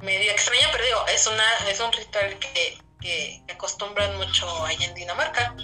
medio 0.03 0.31
extraña, 0.31 0.69
pero 0.73 0.85
digo, 0.85 1.07
es 1.13 1.27
una, 1.27 1.71
es 1.71 1.81
un 1.81 1.93
ritual 1.93 2.39
que, 2.39 2.79
que, 3.01 3.43
acostumbran 3.53 4.17
mucho 4.19 4.47
allá 4.65 4.87
en 4.87 4.95
Dinamarca. 4.95 5.55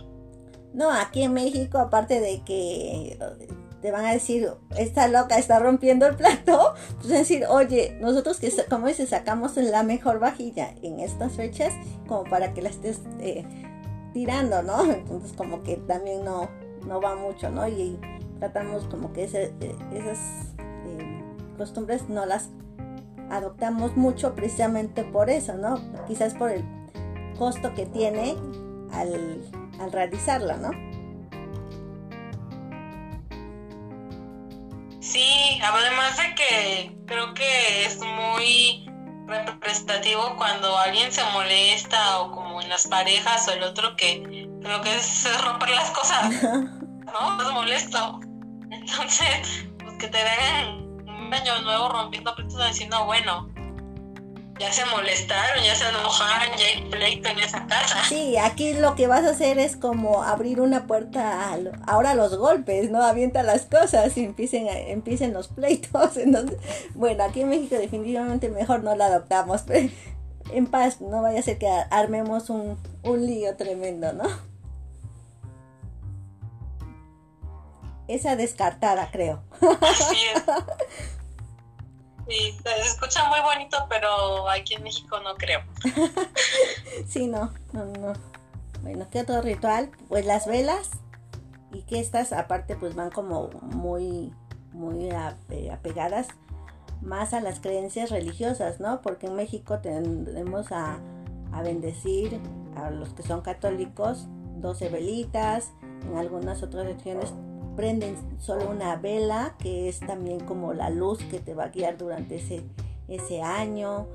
No, 0.73 0.91
aquí 0.93 1.23
en 1.23 1.33
México, 1.33 1.79
aparte 1.79 2.21
de 2.21 2.43
que 2.45 3.17
te 3.81 3.91
van 3.91 4.05
a 4.05 4.13
decir, 4.13 4.51
esta 4.77 5.09
loca 5.09 5.39
está 5.39 5.59
rompiendo 5.59 6.07
el 6.07 6.17
plato, 6.17 6.75
pues 6.97 7.09
decir, 7.09 7.45
oye, 7.49 7.97
nosotros 8.01 8.39
que, 8.39 8.53
como 8.69 8.89
dices, 8.89 9.11
sacamos 9.11 9.57
la 9.57 9.83
mejor 9.83 10.19
vajilla 10.19 10.75
en 10.83 11.01
estas 11.01 11.35
fechas, 11.35 11.75
como 12.07 12.25
para 12.25 12.55
que 12.55 12.63
la 12.63 12.71
estés 12.71 13.01
eh, 13.21 13.45
tirando, 14.13 14.63
¿no? 14.63 14.85
Entonces 14.93 15.33
como 15.33 15.63
que 15.63 15.77
también 15.77 16.25
no, 16.25 16.49
no 16.87 17.01
va 17.01 17.17
mucho, 17.17 17.51
¿no? 17.51 17.67
Y, 17.69 17.99
tratamos 18.39 18.85
como 18.85 19.15
que 19.15 19.25
eh, 19.25 19.53
esas 19.95 20.19
eh, 20.59 21.23
costumbres 21.57 22.09
no 22.11 22.27
las 22.27 22.51
adoptamos 23.31 23.97
mucho 23.97 24.35
precisamente 24.35 25.05
por 25.05 25.31
eso, 25.31 25.55
¿no? 25.55 25.81
Quizás 26.07 26.35
por 26.35 26.51
el 26.51 26.65
costo 27.39 27.75
que 27.75 27.87
tiene 27.87 28.37
al, 28.93 29.43
al 29.81 29.93
realizarla, 29.93 30.57
¿no? 30.59 30.71
Sí, 35.07 35.61
además 35.63 36.17
de 36.17 36.35
que 36.35 36.97
creo 37.07 37.33
que 37.33 37.87
es 37.87 37.99
muy 37.99 38.91
representativo 39.29 40.35
cuando 40.37 40.77
alguien 40.77 41.13
se 41.13 41.23
molesta 41.33 42.19
o 42.21 42.33
como 42.33 42.61
en 42.61 42.69
las 42.69 42.89
parejas 42.89 43.47
o 43.47 43.53
el 43.53 43.63
otro 43.63 43.95
que 43.97 44.49
lo 44.61 44.81
que 44.83 44.95
es 44.97 45.45
romper 45.45 45.71
las 45.71 45.91
cosas, 45.91 46.43
¿no? 46.43 47.41
Es 47.41 47.53
molesto. 47.53 48.21
Entonces, 48.73 49.67
pues 49.79 49.97
que 49.99 50.09
te 50.09 50.19
den 50.19 51.07
un 51.07 51.33
año 51.33 51.61
nuevo 51.61 51.89
rompiendo 51.89 52.35
platos 52.35 52.67
diciendo, 52.67 53.05
bueno, 53.05 53.49
ya 54.59 54.73
se 54.73 54.85
molestaron, 54.87 55.63
ya 55.65 55.75
se 55.75 55.89
enojaron, 55.89 56.57
ya 56.57 56.67
hay 56.67 56.91
pleito 56.91 57.29
en 57.29 57.39
esa 57.41 57.67
casa. 57.67 58.03
Sí, 58.09 58.37
aquí 58.37 58.75
lo 58.75 58.95
que 58.95 59.07
vas 59.07 59.25
a 59.25 59.31
hacer 59.31 59.59
es 59.59 59.77
como 59.77 60.23
abrir 60.23 60.61
una 60.61 60.87
puerta, 60.87 61.57
ahora 61.87 62.15
los 62.15 62.37
golpes, 62.37 62.91
¿no? 62.91 63.03
Avienta 63.03 63.43
las 63.43 63.67
cosas 63.67 64.17
y 64.17 64.25
empiecen, 64.25 64.69
empiecen 64.69 65.33
los 65.33 65.49
pleitos. 65.49 66.17
Entonces, 66.17 66.59
bueno, 66.95 67.25
aquí 67.25 67.43
en 67.43 67.51
México 67.51 67.77
definitivamente 67.77 68.49
mejor 68.49 68.83
no 68.83 68.95
la 68.97 69.07
adoptamos, 69.07 69.63
pero 69.67 69.89
en 70.53 70.67
paz, 70.67 71.01
no 71.01 71.23
vaya 71.23 71.41
a 71.41 71.43
ser 71.43 71.59
que 71.59 71.69
armemos 71.91 72.51
un, 72.51 72.79
un 73.03 73.27
lío 73.27 73.57
tremendo, 73.57 74.13
¿no? 74.13 74.25
esa 78.09 78.37
descartada, 78.37 79.11
creo. 79.11 79.43
Así 79.81 80.17
es. 80.35 80.45
Sí, 82.29 82.59
se 82.63 82.81
escucha 82.81 83.29
muy 83.29 83.41
bonito, 83.41 83.77
pero 83.89 84.49
aquí 84.49 84.75
en 84.75 84.83
México 84.83 85.21
no 85.21 85.35
creo. 85.37 85.61
sí, 87.09 87.27
no, 87.27 87.53
no, 87.73 87.85
no. 87.85 88.13
Bueno, 88.83 89.07
¿qué 89.11 89.21
otro 89.21 89.41
ritual? 89.43 89.91
Pues 90.09 90.27
las 90.27 90.47
velas 90.47 90.91
y 91.73 91.83
que 91.83 92.01
estas 92.01 92.33
aparte 92.33 92.77
pues 92.77 92.95
van 92.95 93.11
como 93.11 93.49
muy, 93.63 94.33
muy 94.73 95.09
eh, 95.51 95.71
apegadas 95.71 96.29
más 97.01 97.35
a 97.35 97.41
las 97.41 97.61
creencias 97.61 98.11
religiosas, 98.11 98.81
¿no? 98.81 99.03
Porque 99.03 99.27
en 99.27 99.35
México 99.35 99.79
tenemos 99.79 100.73
a, 100.73 100.99
a 101.53 101.63
bendecir 101.63 102.41
a 102.77 102.91
los 102.91 103.11
que 103.11 103.23
son 103.23 103.43
católicos 103.43 104.27
12 104.57 104.89
velitas, 104.89 105.73
en 106.03 106.17
algunas 106.17 106.63
otras 106.63 106.87
regiones 106.87 107.33
prenden 107.77 108.41
solo 108.41 108.71
una 108.71 108.97
vela, 108.97 109.55
que 109.59 109.89
es 109.89 110.01
también 110.01 110.41
como 110.41 110.73
la 110.73 110.91
luz 110.91 111.19
que 111.31 111.39
te 111.39 111.55
va 111.55 111.65
a 111.65 111.69
guiar 111.69 111.99
durante 111.99 112.37
ese, 112.37 112.65
ese 113.09 113.43
año. 113.43 114.09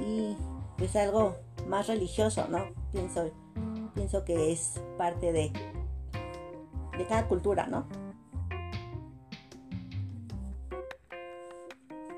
Y 0.00 0.36
es 0.82 0.96
algo 0.96 1.36
más 1.66 1.86
religioso, 1.86 2.46
¿no? 2.48 2.66
Pienso, 2.92 3.30
pienso 3.94 4.24
que 4.24 4.52
es 4.52 4.80
parte 4.96 5.32
de, 5.32 5.52
de 6.96 7.06
cada 7.06 7.26
cultura, 7.28 7.66
¿no? 7.66 7.86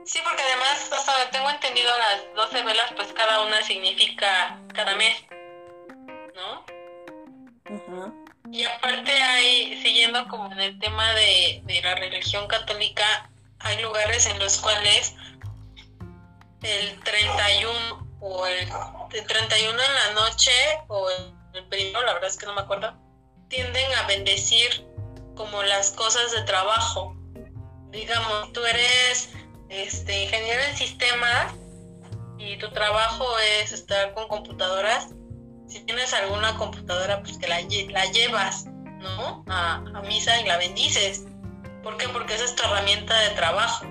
Sí, 0.05 0.19
porque 0.25 0.43
además, 0.43 0.91
hasta 0.93 1.31
tengo 1.31 1.51
entendido, 1.51 1.89
las 1.97 2.35
12 2.51 2.65
velas, 2.65 2.93
pues 2.97 3.13
cada 3.13 3.47
una 3.47 3.63
significa 3.63 4.61
cada 4.75 4.97
mes, 4.97 5.25
¿no? 6.35 6.65
Y 7.69 8.20
Y 8.53 8.65
aparte 8.65 9.13
hay, 9.13 9.81
siguiendo 9.83 10.27
como 10.29 10.51
en 10.53 10.61
el 10.61 10.79
tema 10.79 11.13
de, 11.15 11.63
de 11.65 11.83
la 11.83 11.95
religión 11.95 12.49
católica, 12.49 13.31
hay 13.61 13.81
lugares 13.83 14.27
en 14.27 14.39
los 14.39 14.59
cuales 14.59 15.15
el 16.63 17.01
31 17.01 18.11
o 18.21 18.47
el, 18.47 18.69
31 19.27 19.71
en 19.71 19.77
la 19.77 20.23
noche 20.23 20.53
o 20.89 21.09
el, 21.11 21.67
primero, 21.69 22.03
la 22.03 22.15
verdad 22.15 22.29
es 22.29 22.37
que 22.37 22.47
no 22.47 22.55
me 22.55 22.61
acuerdo, 22.61 22.95
tienden 23.49 23.93
a 23.95 24.07
bendecir 24.07 24.87
como 25.35 25.63
las 25.63 25.91
cosas 25.91 26.33
de 26.33 26.43
trabajo. 26.43 27.17
Digamos, 27.91 28.53
tú 28.53 28.65
eres 28.65 29.31
este 29.69 30.25
ingeniero 30.25 30.63
en 30.63 30.77
sistemas 30.77 31.55
y 32.39 32.57
tu 32.59 32.71
trabajo 32.71 33.27
es 33.63 33.73
estar 33.73 34.15
con 34.15 34.29
computadoras. 34.29 35.09
Si 35.71 35.81
tienes 35.81 36.13
alguna 36.13 36.57
computadora, 36.57 37.23
pues 37.23 37.39
que 37.39 37.47
la, 37.49 37.61
la 37.61 38.05
llevas, 38.07 38.67
¿no? 38.67 39.45
A, 39.49 39.81
misa 40.07 40.41
y 40.41 40.47
la 40.47 40.59
bendices. 40.59 41.25
¿Por 41.83 41.97
qué? 41.97 42.09
Porque 42.09 42.35
esa 42.35 42.45
es 42.45 42.57
tu 42.57 42.65
herramienta 42.65 43.19
de 43.21 43.31
trabajo. 43.31 43.87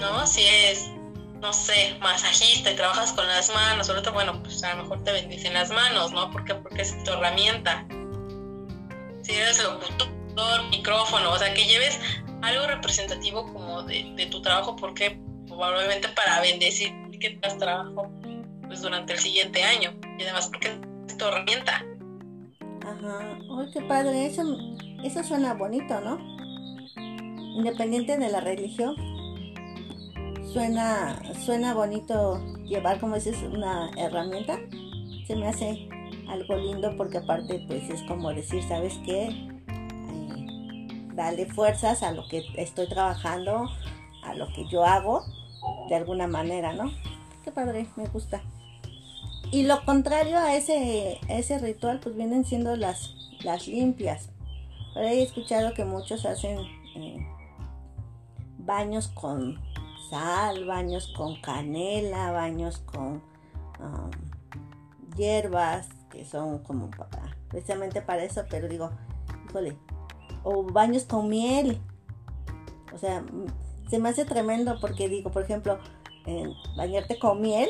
¿No? 0.00 0.26
Si 0.26 0.42
es 0.42 0.90
no 1.44 1.52
sé, 1.52 1.94
masajista 2.00 2.70
y 2.70 2.74
trabajas 2.74 3.12
con 3.12 3.28
las 3.28 3.52
manos, 3.52 3.92
bueno, 4.14 4.42
pues 4.42 4.64
a 4.64 4.74
lo 4.74 4.84
mejor 4.84 5.04
te 5.04 5.12
bendicen 5.12 5.52
las 5.52 5.70
manos, 5.70 6.10
¿no? 6.10 6.30
¿Por 6.30 6.42
qué? 6.46 6.54
Porque 6.54 6.80
es 6.80 7.04
tu 7.04 7.12
herramienta. 7.12 7.84
Si 9.22 9.32
eres 9.32 9.62
locutor, 9.62 10.64
micrófono, 10.70 11.32
o 11.32 11.38
sea, 11.38 11.52
que 11.52 11.66
lleves 11.66 12.00
algo 12.40 12.66
representativo 12.66 13.52
como 13.52 13.82
de, 13.82 14.26
tu 14.30 14.40
trabajo, 14.40 14.74
porque 14.74 15.20
probablemente 15.46 16.08
para 16.08 16.40
bendecir 16.40 16.94
que 17.20 17.30
tengas 17.30 17.58
trabajo 17.58 18.10
pues 18.66 18.80
durante 18.80 19.12
el 19.12 19.18
siguiente 19.18 19.62
año, 19.62 19.92
y 20.18 20.22
además 20.22 20.48
porque 20.48 20.78
es 21.08 21.16
tu 21.16 21.24
herramienta. 21.24 21.84
Ajá, 22.82 23.38
uy, 23.48 23.70
qué 23.72 23.80
padre, 23.82 24.26
eso, 24.26 24.42
eso 25.02 25.22
suena 25.22 25.54
bonito, 25.54 26.00
¿no? 26.00 26.18
Independiente 27.56 28.18
de 28.18 28.30
la 28.30 28.40
religión 28.40 28.94
suena, 30.54 31.20
suena 31.44 31.74
bonito 31.74 32.40
llevar, 32.64 33.00
como 33.00 33.16
dices, 33.16 33.42
una 33.42 33.90
herramienta. 33.96 34.60
Se 35.26 35.34
me 35.34 35.48
hace 35.48 35.88
algo 36.28 36.56
lindo 36.56 36.96
porque 36.96 37.18
aparte 37.18 37.64
pues 37.66 37.90
es 37.90 38.02
como 38.02 38.32
decir, 38.32 38.62
¿sabes 38.62 38.94
qué? 39.04 39.28
Eh, 39.28 41.08
dale 41.14 41.46
fuerzas 41.46 42.02
a 42.02 42.12
lo 42.12 42.26
que 42.28 42.44
estoy 42.56 42.88
trabajando, 42.88 43.68
a 44.22 44.34
lo 44.34 44.46
que 44.48 44.66
yo 44.68 44.84
hago, 44.84 45.24
de 45.88 45.96
alguna 45.96 46.28
manera, 46.28 46.72
¿no? 46.72 46.90
Qué 47.42 47.50
padre, 47.50 47.86
me 47.96 48.06
gusta. 48.06 48.42
Y 49.54 49.62
lo 49.62 49.84
contrario 49.84 50.36
a 50.36 50.56
ese, 50.56 51.20
ese 51.28 51.60
ritual 51.60 52.00
pues 52.00 52.16
vienen 52.16 52.44
siendo 52.44 52.74
las, 52.74 53.14
las 53.44 53.68
limpias. 53.68 54.30
Pero 54.92 55.06
he 55.06 55.22
escuchado 55.22 55.74
que 55.74 55.84
muchos 55.84 56.26
hacen 56.26 56.58
eh, 56.96 57.24
baños 58.58 59.06
con 59.06 59.60
sal, 60.10 60.64
baños 60.64 61.06
con 61.16 61.40
canela, 61.40 62.32
baños 62.32 62.78
con 62.78 63.22
um, 63.78 64.10
hierbas 65.16 65.86
que 66.10 66.24
son 66.24 66.58
como 66.64 66.90
precisamente 67.46 68.02
para 68.02 68.24
eso, 68.24 68.42
pero 68.50 68.66
digo, 68.66 68.90
híjole, 69.48 69.78
o 70.42 70.64
baños 70.64 71.04
con 71.04 71.28
miel. 71.28 71.80
O 72.92 72.98
sea, 72.98 73.24
se 73.88 74.00
me 74.00 74.08
hace 74.08 74.24
tremendo 74.24 74.80
porque 74.80 75.08
digo, 75.08 75.30
por 75.30 75.44
ejemplo, 75.44 75.78
bañarte 76.76 77.20
con 77.20 77.40
miel, 77.40 77.68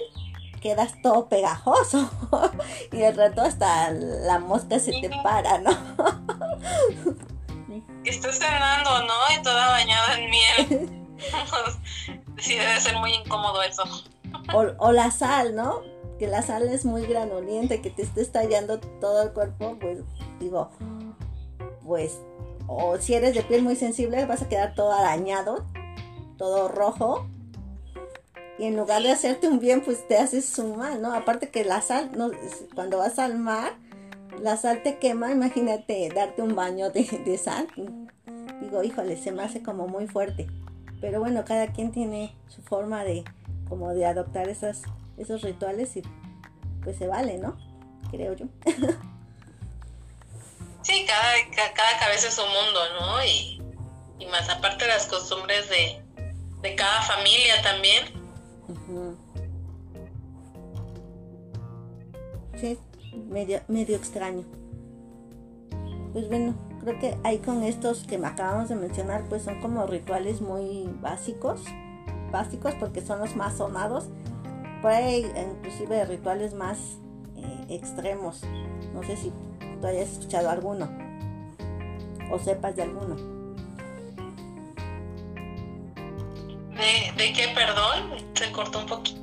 quedas 0.65 0.95
todo 1.03 1.29
pegajoso 1.29 2.09
y 2.91 2.97
de 2.97 3.13
rato 3.13 3.43
hasta 3.43 3.91
la 3.91 4.39
mosca 4.39 4.79
se 4.79 4.93
te 4.93 5.11
para, 5.23 5.59
¿no? 5.59 5.71
Estás 8.03 8.39
cenando, 8.39 8.91
¿no? 9.03 9.13
Y 9.39 9.43
toda 9.43 9.69
bañada 9.69 10.19
en 10.19 10.31
miel. 10.31 11.07
sí, 12.39 12.57
debe 12.57 12.81
ser 12.81 12.97
muy 12.97 13.13
incómodo 13.13 13.63
eso. 13.63 13.83
O, 14.79 14.91
la 14.91 15.11
sal, 15.11 15.55
¿no? 15.55 15.83
Que 16.19 16.29
la 16.29 16.41
sal 16.41 16.67
es 16.71 16.87
muy 16.87 17.05
granoliente, 17.05 17.83
que 17.83 17.91
te 17.91 18.01
esté 18.01 18.23
estallando 18.23 18.81
todo 18.81 19.23
el 19.23 19.33
cuerpo, 19.33 19.77
pues 19.79 19.99
digo, 20.41 20.71
pues, 21.85 22.21
o 22.67 22.97
si 22.97 23.13
eres 23.13 23.35
de 23.35 23.43
piel 23.43 23.63
muy 23.63 23.77
sensible, 23.77 24.25
vas 24.25 24.41
a 24.41 24.49
quedar 24.49 24.75
todo 24.75 24.93
arañado, 24.93 25.67
todo 26.39 26.69
rojo. 26.69 27.29
Y 28.59 28.65
en 28.65 28.77
lugar 28.77 29.03
de 29.03 29.11
hacerte 29.11 29.49
un 29.49 29.59
bien, 29.59 29.81
pues 29.83 30.07
te 30.07 30.17
haces 30.17 30.59
un 30.59 30.77
mal, 30.77 31.03
¿no? 31.03 31.13
Aparte 31.13 31.51
que 31.51 31.65
la 31.65 31.83
sal, 31.83 32.11
no, 32.17 32.31
cuando 32.75 32.99
vas 32.99 33.19
al 33.19 33.37
mar, 33.39 33.75
la 34.41 34.57
sal 34.57 34.83
te 34.83 34.99
quema, 34.99 35.33
imagínate 35.33 36.09
darte 36.15 36.43
un 36.43 36.55
baño 36.55 36.91
de, 36.91 37.05
de 37.25 37.39
sal. 37.39 37.67
Digo, 38.61 38.83
híjole, 38.83 39.17
se 39.17 39.33
me 39.33 39.43
hace 39.43 39.63
como 39.63 39.89
muy 39.89 40.07
fuerte. 40.07 40.47
Pero 41.01 41.21
bueno, 41.21 41.45
cada 41.45 41.67
quien 41.69 41.93
tiene 41.93 42.35
su 42.49 42.63
forma 42.63 43.05
de 43.05 43.25
como 43.69 43.93
de 43.93 44.07
adoptar 44.07 44.49
esas, 44.49 44.83
esos 45.19 45.43
rituales 45.43 45.97
y 45.97 46.03
pues 46.83 46.97
se 46.99 47.07
vale, 47.07 47.39
¿no? 47.39 47.57
Creo 48.11 48.35
yo. 48.35 48.47
sí, 50.83 51.07
cada, 51.07 51.73
cada 51.75 51.99
cabeza 51.99 52.29
es 52.29 52.39
un 52.39 52.47
mundo, 52.47 52.81
¿no? 53.01 53.25
Y, 53.25 53.61
más 54.31 54.49
aparte 54.49 54.87
las 54.87 55.07
costumbres 55.07 55.69
de, 55.69 56.03
cada 56.77 57.03
familia 57.03 57.61
también. 57.63 58.24
Sí, 62.57 62.79
medio, 63.29 63.61
medio 63.69 63.97
extraño. 63.97 64.45
Pues 66.13 66.29
bueno, 66.29 66.55
creo 66.81 66.99
que 66.99 67.17
hay 67.25 67.39
con 67.39 67.63
estos 67.63 68.05
que 68.05 68.19
me 68.19 68.27
acabamos 68.27 68.69
de 68.69 68.77
mencionar, 68.77 69.25
pues 69.29 69.43
son 69.43 69.61
como 69.61 69.87
rituales 69.87 70.41
muy 70.41 70.89
básicos, 71.01 71.65
básicos 72.31 72.75
porque 72.75 73.01
son 73.01 73.19
los 73.21 73.35
más 73.37 73.57
sonados. 73.57 74.09
Por 74.81 74.91
ahí 74.93 75.27
inclusive 75.37 76.05
rituales 76.05 76.55
más 76.55 76.99
eh, 77.37 77.67
extremos. 77.71 78.43
No 78.95 79.03
sé 79.03 79.17
si 79.17 79.33
tú 79.81 79.87
hayas 79.87 80.13
escuchado 80.13 80.51
alguno 80.51 80.89
o 82.31 82.39
sepas 82.39 82.77
de 82.77 82.83
alguno. 82.83 83.44
¿De, 86.75 87.13
de 87.17 87.33
qué, 87.33 87.49
perdón? 87.55 88.17
Se 88.35 88.51
cortó 88.53 88.81
un 88.81 88.87
poquito. 88.87 89.21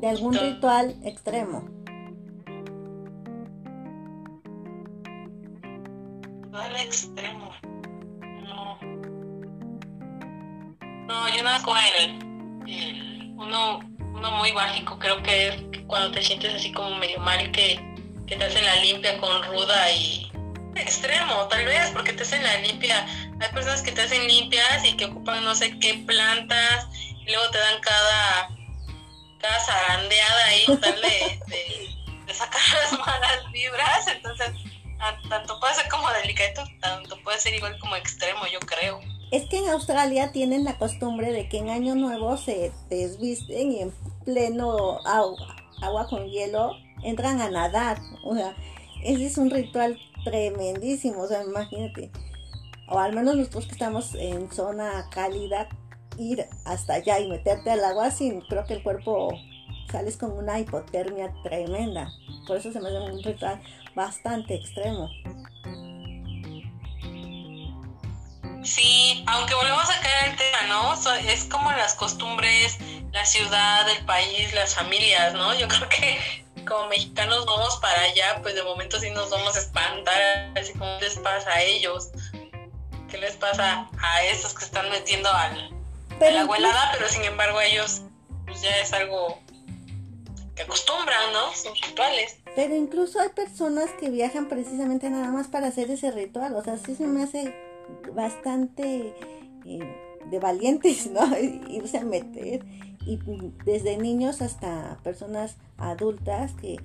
De 0.00 0.08
algún 0.08 0.34
ritual 0.34 0.96
extremo. 1.04 1.78
extremo. 6.88 7.52
No. 8.44 8.78
No, 11.06 11.36
yo 11.36 11.42
nada 11.42 11.62
con 11.62 11.76
el, 12.00 13.34
uno, 13.36 13.80
uno 13.98 14.30
muy 14.32 14.52
básico, 14.52 14.98
creo 14.98 15.22
que 15.22 15.48
es 15.48 15.62
cuando 15.86 16.10
te 16.12 16.22
sientes 16.22 16.54
así 16.54 16.72
como 16.72 16.96
medio 16.96 17.18
mal 17.20 17.50
que, 17.50 17.78
que 18.26 18.36
te 18.36 18.44
hacen 18.44 18.64
la 18.64 18.76
limpia 18.76 19.18
con 19.18 19.42
ruda 19.44 19.90
y 19.92 20.30
extremo, 20.74 21.46
tal 21.48 21.64
vez, 21.64 21.90
porque 21.92 22.12
te 22.12 22.22
hacen 22.22 22.42
la 22.42 22.58
limpia. 22.58 23.06
Hay 23.40 23.52
personas 23.52 23.82
que 23.82 23.92
te 23.92 24.02
hacen 24.02 24.26
limpias 24.26 24.84
y 24.84 24.96
que 24.96 25.06
ocupan 25.06 25.44
no 25.44 25.54
sé 25.54 25.78
qué 25.78 26.02
plantas 26.06 26.86
y 27.20 27.32
luego 27.32 27.50
te 27.50 27.58
dan 27.58 27.80
cada, 27.80 28.48
cada 29.40 29.60
zarandeada 29.60 30.44
ahí, 30.46 30.64
tal 30.80 31.00
de, 31.00 32.34
sacar 32.34 32.60
las 32.82 32.98
malas 32.98 33.52
vibras. 33.52 34.08
Entonces, 34.08 34.50
tanto 35.28 35.60
puede 35.60 35.74
ser 35.74 35.88
como 35.88 36.08
delicado, 36.10 36.64
tanto 36.80 37.16
puede 37.22 37.38
ser 37.38 37.54
igual 37.54 37.78
como 37.78 37.96
extremo, 37.96 38.40
yo 38.52 38.58
creo. 38.60 39.00
Es 39.30 39.48
que 39.48 39.58
en 39.58 39.68
Australia 39.68 40.32
tienen 40.32 40.64
la 40.64 40.78
costumbre 40.78 41.32
de 41.32 41.48
que 41.48 41.58
en 41.58 41.68
Año 41.68 41.94
Nuevo 41.94 42.36
se 42.38 42.72
desvisten 42.88 43.72
y 43.72 43.82
en 43.82 43.94
pleno 44.24 45.00
agua, 45.04 45.56
agua 45.82 46.06
con 46.08 46.26
hielo 46.28 46.72
entran 47.02 47.40
a 47.40 47.50
nadar. 47.50 47.98
O 48.24 48.34
sea, 48.34 48.56
ese 49.04 49.26
es 49.26 49.38
un 49.38 49.50
ritual 49.50 49.98
tremendísimo. 50.24 51.22
O 51.22 51.28
sea, 51.28 51.42
imagínate. 51.44 52.10
O 52.90 52.98
al 52.98 53.14
menos 53.14 53.36
nosotros 53.36 53.66
que 53.66 53.72
estamos 53.72 54.14
en 54.14 54.50
zona 54.50 55.08
cálida, 55.10 55.68
ir 56.18 56.46
hasta 56.64 56.94
allá 56.94 57.20
y 57.20 57.28
meterte 57.28 57.70
al 57.70 57.84
agua 57.84 58.10
sin, 58.10 58.40
creo 58.42 58.64
que 58.64 58.74
el 58.74 58.82
cuerpo 58.82 59.30
sales 59.90 60.16
con 60.16 60.32
una 60.32 60.58
hipotermia 60.58 61.32
tremenda. 61.42 62.10
Por 62.46 62.56
eso 62.56 62.72
se 62.72 62.80
me 62.80 62.88
hace 62.88 62.98
un 62.98 63.22
ritual 63.22 63.60
bastante 63.94 64.54
extremo. 64.54 65.08
Sí, 68.62 69.24
aunque 69.26 69.54
volvemos 69.54 69.88
a 69.88 70.00
caer 70.00 70.30
al 70.30 70.36
tema, 70.36 70.62
¿no? 70.68 70.94
Es 71.26 71.44
como 71.44 71.70
las 71.72 71.94
costumbres, 71.94 72.78
la 73.12 73.24
ciudad, 73.24 73.88
el 73.88 74.04
país, 74.04 74.52
las 74.52 74.74
familias, 74.74 75.32
¿no? 75.34 75.54
Yo 75.54 75.68
creo 75.68 75.88
que 75.88 76.44
como 76.66 76.88
mexicanos 76.88 77.46
vamos 77.46 77.76
para 77.78 78.02
allá, 78.02 78.40
pues 78.42 78.54
de 78.54 78.62
momento 78.62 79.00
sí 79.00 79.10
nos 79.10 79.30
vamos 79.30 79.56
a 79.56 79.60
espantar, 79.60 80.52
así 80.54 80.72
como 80.72 80.98
les 81.00 81.18
pasa 81.18 81.50
a 81.50 81.62
ellos, 81.62 82.10
qué 83.08 83.18
les 83.18 83.36
pasa 83.36 83.88
a 84.00 84.24
estos 84.24 84.54
que 84.54 84.64
están 84.64 84.88
metiendo 84.90 85.30
al, 85.30 85.70
a 86.20 86.30
la 86.30 86.42
abuelada, 86.42 86.90
pero 86.92 87.08
sin 87.08 87.24
embargo 87.24 87.60
ellos, 87.60 88.02
pues 88.46 88.62
ya 88.62 88.76
es 88.78 88.92
algo 88.92 89.38
que 90.54 90.62
acostumbran, 90.62 91.32
¿no? 91.32 91.52
Son 91.54 91.72
rituales. 91.74 92.38
Pero 92.54 92.74
incluso 92.74 93.20
hay 93.20 93.28
personas 93.30 93.90
que 94.00 94.10
viajan 94.10 94.48
precisamente 94.48 95.08
nada 95.10 95.30
más 95.30 95.48
para 95.48 95.68
hacer 95.68 95.90
ese 95.90 96.10
ritual. 96.10 96.54
O 96.56 96.62
sea, 96.62 96.76
sí 96.76 96.94
se 96.94 97.06
me 97.06 97.22
hace 97.22 97.54
bastante 98.12 99.14
eh, 99.64 100.18
de 100.26 100.38
valientes, 100.38 101.06
¿no? 101.06 101.20
Irse 101.68 101.98
a 101.98 102.04
meter. 102.04 102.64
Y 103.06 103.18
desde 103.64 103.96
niños 103.96 104.42
hasta 104.42 104.98
personas 105.02 105.56
adultas 105.78 106.52
que 106.60 106.76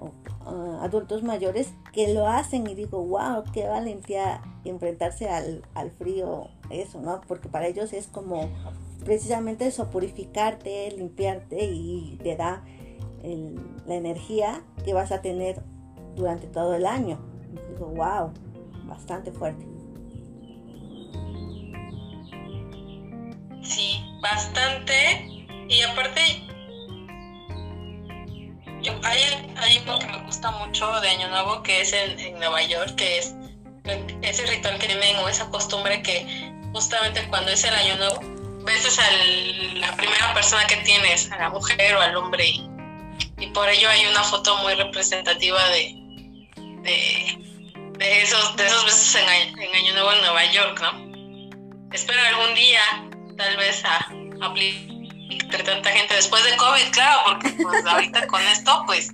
uh, 0.00 0.80
adultos 0.82 1.22
mayores 1.22 1.72
que 1.92 2.12
lo 2.12 2.26
hacen 2.26 2.66
y 2.66 2.74
digo, 2.74 3.04
wow, 3.04 3.44
qué 3.52 3.66
valentía 3.66 4.42
enfrentarse 4.64 5.28
al, 5.28 5.62
al 5.74 5.90
frío, 5.90 6.48
eso, 6.70 7.00
¿no? 7.00 7.20
Porque 7.26 7.48
para 7.48 7.66
ellos 7.66 7.92
es 7.92 8.06
como 8.06 8.48
precisamente 9.04 9.66
eso, 9.66 9.90
purificarte, 9.90 10.90
limpiarte 10.90 11.64
y 11.64 12.18
te 12.22 12.36
da 12.36 12.64
la 13.86 13.94
energía 13.94 14.62
que 14.84 14.94
vas 14.94 15.12
a 15.12 15.20
tener 15.20 15.62
durante 16.14 16.46
todo 16.46 16.74
el 16.74 16.86
año. 16.86 17.18
Digo, 17.70 17.86
wow, 17.88 18.32
bastante 18.84 19.32
fuerte. 19.32 19.66
Sí, 23.62 24.00
bastante. 24.22 25.46
Y 25.68 25.82
aparte, 25.82 26.20
hay, 29.02 29.54
hay 29.56 29.78
uno 29.82 29.98
que 29.98 30.06
me 30.06 30.18
gusta 30.24 30.50
mucho 30.50 31.00
de 31.00 31.08
Año 31.08 31.28
Nuevo, 31.28 31.62
que 31.62 31.80
es 31.80 31.92
en, 31.92 32.38
Nueva 32.38 32.62
York, 32.62 32.94
que 32.96 33.18
es 33.18 33.34
ese 34.22 34.46
ritual 34.46 34.78
que 34.78 34.86
tienen 34.86 35.16
o 35.16 35.28
esa 35.28 35.48
costumbre 35.50 36.02
que 36.02 36.52
justamente 36.72 37.26
cuando 37.28 37.50
es 37.50 37.64
el 37.64 37.74
Año 37.74 37.96
Nuevo, 37.96 38.20
veces 38.64 38.98
a 38.98 39.10
la 39.78 39.96
primera 39.96 40.34
persona 40.34 40.66
que 40.66 40.76
tienes, 40.76 41.30
a 41.32 41.38
la 41.38 41.50
mujer 41.50 41.96
o 41.96 42.00
al 42.00 42.16
hombre, 42.16 42.46
y, 42.46 43.46
por 43.54 43.68
ello 43.68 43.88
hay 43.88 44.06
una 44.06 44.22
foto 44.22 44.56
muy 44.58 44.74
representativa 44.74 45.68
de, 45.70 45.94
de, 46.82 48.22
esos, 48.22 48.56
de 48.56 48.66
esos 48.66 48.84
besos 48.84 49.14
en, 49.14 49.58
en, 49.58 49.74
Año 49.74 49.92
Nuevo 49.94 50.12
en 50.12 50.20
Nueva 50.20 50.44
York, 50.52 50.80
¿no? 50.80 51.92
Espero 51.92 52.20
algún 52.20 52.54
día, 52.54 52.80
tal 53.36 53.56
vez, 53.56 53.82
a, 53.84 54.06
aplicar 54.44 54.97
tanta 55.64 55.90
gente 55.90 56.14
después 56.14 56.44
de 56.44 56.56
COVID, 56.56 56.90
claro, 56.90 57.20
porque 57.26 57.50
pues 57.62 57.84
ahorita 57.84 58.26
con 58.26 58.40
esto, 58.42 58.82
pues, 58.86 59.10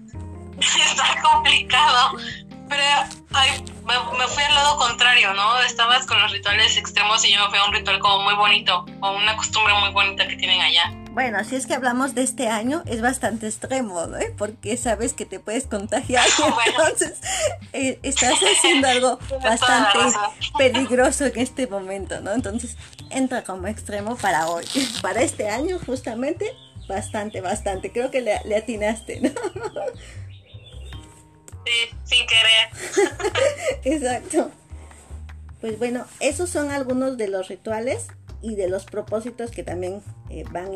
está 0.58 1.22
complicado. 1.22 2.16
Pero 2.68 2.84
me, 3.84 4.26
fui 4.28 4.42
al 4.42 4.54
lado 4.54 4.78
contrario, 4.78 5.34
¿no? 5.34 5.60
Estabas 5.60 6.06
con 6.06 6.20
los 6.20 6.32
rituales 6.32 6.76
extremos 6.76 7.24
y 7.24 7.32
yo 7.32 7.40
me 7.44 7.50
fui 7.50 7.58
a 7.58 7.64
un 7.64 7.72
ritual 7.72 7.98
como 7.98 8.22
muy 8.24 8.34
bonito, 8.34 8.86
o 9.00 9.12
una 9.12 9.36
costumbre 9.36 9.74
muy 9.74 9.90
bonita 9.92 10.26
que 10.26 10.36
tienen 10.36 10.60
allá. 10.60 10.92
Bueno, 11.10 11.44
si 11.44 11.54
es 11.54 11.66
que 11.66 11.74
hablamos 11.74 12.14
de 12.16 12.22
este 12.22 12.48
año, 12.48 12.82
es 12.86 13.00
bastante 13.00 13.46
extremo, 13.46 14.06
¿no? 14.06 14.18
Porque 14.36 14.76
sabes 14.76 15.12
que 15.12 15.24
te 15.26 15.38
puedes 15.38 15.66
contagiar, 15.66 16.26
entonces 16.66 17.20
eh, 17.72 18.00
estás 18.02 18.34
haciendo 18.34 18.88
algo 18.88 19.18
bastante 19.42 19.98
peligroso 20.58 21.26
en 21.26 21.38
este 21.38 21.68
momento, 21.68 22.20
¿no? 22.20 22.32
Entonces 22.32 22.76
entra 23.14 23.42
como 23.44 23.66
extremo 23.66 24.16
para 24.16 24.48
hoy, 24.48 24.64
para 25.02 25.22
este 25.22 25.48
año 25.48 25.78
justamente, 25.84 26.52
bastante, 26.88 27.40
bastante. 27.40 27.92
Creo 27.92 28.10
que 28.10 28.20
le, 28.20 28.40
le 28.44 28.56
atinaste, 28.56 29.20
¿no? 29.20 29.30
Sí, 31.64 31.96
sin 32.04 32.26
querer. 32.26 32.68
Exacto. 33.84 34.50
Pues 35.60 35.78
bueno, 35.78 36.04
esos 36.20 36.50
son 36.50 36.70
algunos 36.70 37.16
de 37.16 37.28
los 37.28 37.48
rituales 37.48 38.08
y 38.42 38.54
de 38.56 38.68
los 38.68 38.84
propósitos 38.84 39.50
que 39.50 39.62
también 39.62 40.02
eh, 40.28 40.44
van 40.50 40.74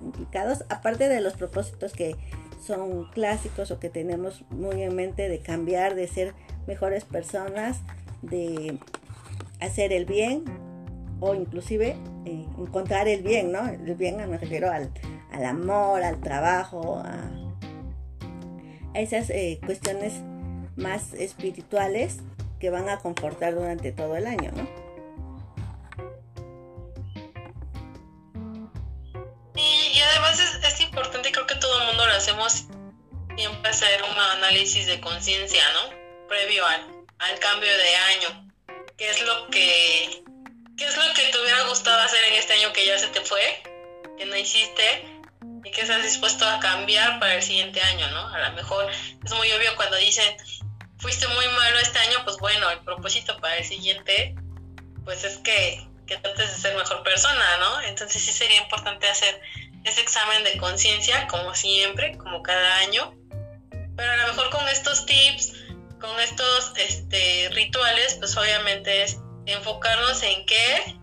implicados, 0.00 0.64
aparte 0.70 1.10
de 1.10 1.20
los 1.20 1.34
propósitos 1.34 1.92
que 1.92 2.16
son 2.66 3.10
clásicos 3.10 3.70
o 3.70 3.78
que 3.78 3.90
tenemos 3.90 4.42
muy 4.48 4.82
en 4.82 4.94
mente 4.94 5.28
de 5.28 5.40
cambiar, 5.40 5.94
de 5.94 6.08
ser 6.08 6.32
mejores 6.66 7.04
personas, 7.04 7.80
de 8.22 8.78
hacer 9.60 9.92
el 9.92 10.06
bien 10.06 10.44
o 11.22 11.34
inclusive 11.36 11.96
eh, 12.26 12.46
encontrar 12.58 13.06
el 13.06 13.22
bien, 13.22 13.52
¿no? 13.52 13.66
El 13.68 13.94
bien 13.94 14.16
me 14.28 14.36
refiero 14.36 14.70
al, 14.70 14.92
al 15.30 15.44
amor, 15.44 16.02
al 16.02 16.20
trabajo, 16.20 17.00
a 17.04 17.30
esas 18.94 19.30
eh, 19.30 19.60
cuestiones 19.64 20.14
más 20.74 21.14
espirituales 21.14 22.18
que 22.58 22.70
van 22.70 22.88
a 22.88 22.98
confortar 22.98 23.54
durante 23.54 23.92
todo 23.92 24.16
el 24.16 24.26
año, 24.26 24.50
¿no? 24.56 24.68
Y, 29.54 30.00
además 30.00 30.40
es, 30.40 30.80
importante, 30.80 31.30
creo 31.30 31.46
que 31.46 31.54
todo 31.54 31.80
el 31.82 31.86
mundo 31.86 32.04
lo 32.04 32.12
hacemos 32.14 32.66
siempre 33.36 33.70
hacer 33.70 34.02
un 34.02 34.18
análisis 34.38 34.86
de 34.86 35.00
conciencia, 35.00 35.62
¿no? 35.74 36.28
Previo 36.28 36.66
al, 36.66 36.80
al, 37.18 37.38
cambio 37.38 37.70
de 37.70 37.96
año. 37.96 38.52
¿Qué 38.96 39.10
es 39.10 39.22
lo 39.24 39.48
que 39.50 40.21
qué 40.82 40.88
es 40.88 40.96
lo 40.96 41.14
que 41.14 41.28
te 41.30 41.40
hubiera 41.40 41.62
gustado 41.68 42.00
hacer 42.00 42.24
en 42.24 42.34
este 42.34 42.54
año 42.54 42.72
que 42.72 42.84
ya 42.84 42.98
se 42.98 43.06
te 43.08 43.20
fue? 43.20 43.62
Que 44.18 44.26
no 44.26 44.36
hiciste 44.36 45.22
y 45.64 45.70
que 45.70 45.80
estás 45.80 46.02
dispuesto 46.02 46.44
a 46.44 46.58
cambiar 46.58 47.20
para 47.20 47.36
el 47.36 47.42
siguiente 47.42 47.80
año, 47.80 48.10
¿no? 48.10 48.26
A 48.26 48.48
lo 48.48 48.56
mejor 48.56 48.90
es 48.90 49.32
muy 49.32 49.52
obvio 49.52 49.76
cuando 49.76 49.96
dicen, 49.98 50.36
fuiste 50.98 51.28
muy 51.28 51.46
malo 51.46 51.78
este 51.78 52.00
año, 52.00 52.18
pues 52.24 52.36
bueno, 52.38 52.68
el 52.70 52.80
propósito 52.80 53.38
para 53.40 53.58
el 53.58 53.64
siguiente, 53.64 54.34
pues 55.04 55.22
es 55.22 55.38
que, 55.38 55.86
que 56.08 56.16
trates 56.16 56.50
de 56.50 56.56
ser 56.60 56.76
mejor 56.76 57.04
persona, 57.04 57.44
¿no? 57.60 57.82
Entonces 57.82 58.20
sí 58.20 58.32
sería 58.32 58.60
importante 58.60 59.08
hacer 59.08 59.40
ese 59.84 60.00
examen 60.00 60.42
de 60.42 60.58
conciencia, 60.58 61.28
como 61.28 61.54
siempre, 61.54 62.18
como 62.18 62.42
cada 62.42 62.78
año, 62.78 63.14
pero 63.96 64.10
a 64.10 64.16
lo 64.16 64.26
mejor 64.28 64.50
con 64.50 64.66
estos 64.68 65.06
tips, 65.06 65.52
con 66.00 66.18
estos 66.18 66.72
este, 66.76 67.50
rituales, 67.52 68.14
pues 68.14 68.36
obviamente 68.36 69.04
es 69.04 69.21
enfocarnos 69.46 70.22
en 70.22 70.46
qué 70.46 71.02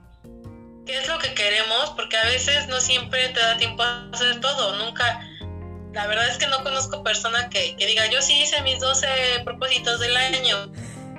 qué 0.89 0.97
es 0.97 1.07
lo 1.07 1.19
que 1.19 1.35
queremos, 1.35 1.91
porque 1.95 2.17
a 2.17 2.23
veces 2.23 2.67
no 2.67 2.81
siempre 2.81 3.29
te 3.29 3.39
da 3.39 3.57
tiempo 3.57 3.83
a 3.83 4.09
hacer 4.11 4.39
todo, 4.41 4.75
nunca, 4.83 5.21
la 5.93 6.07
verdad 6.07 6.27
es 6.27 6.39
que 6.39 6.47
no 6.47 6.63
conozco 6.63 7.03
persona 7.03 7.47
que, 7.51 7.75
diga, 7.77 8.07
yo 8.07 8.23
sí 8.23 8.41
hice 8.41 8.59
mis 8.63 8.79
12 8.79 9.07
propósitos 9.45 9.99
del 9.99 10.17
año, 10.17 10.71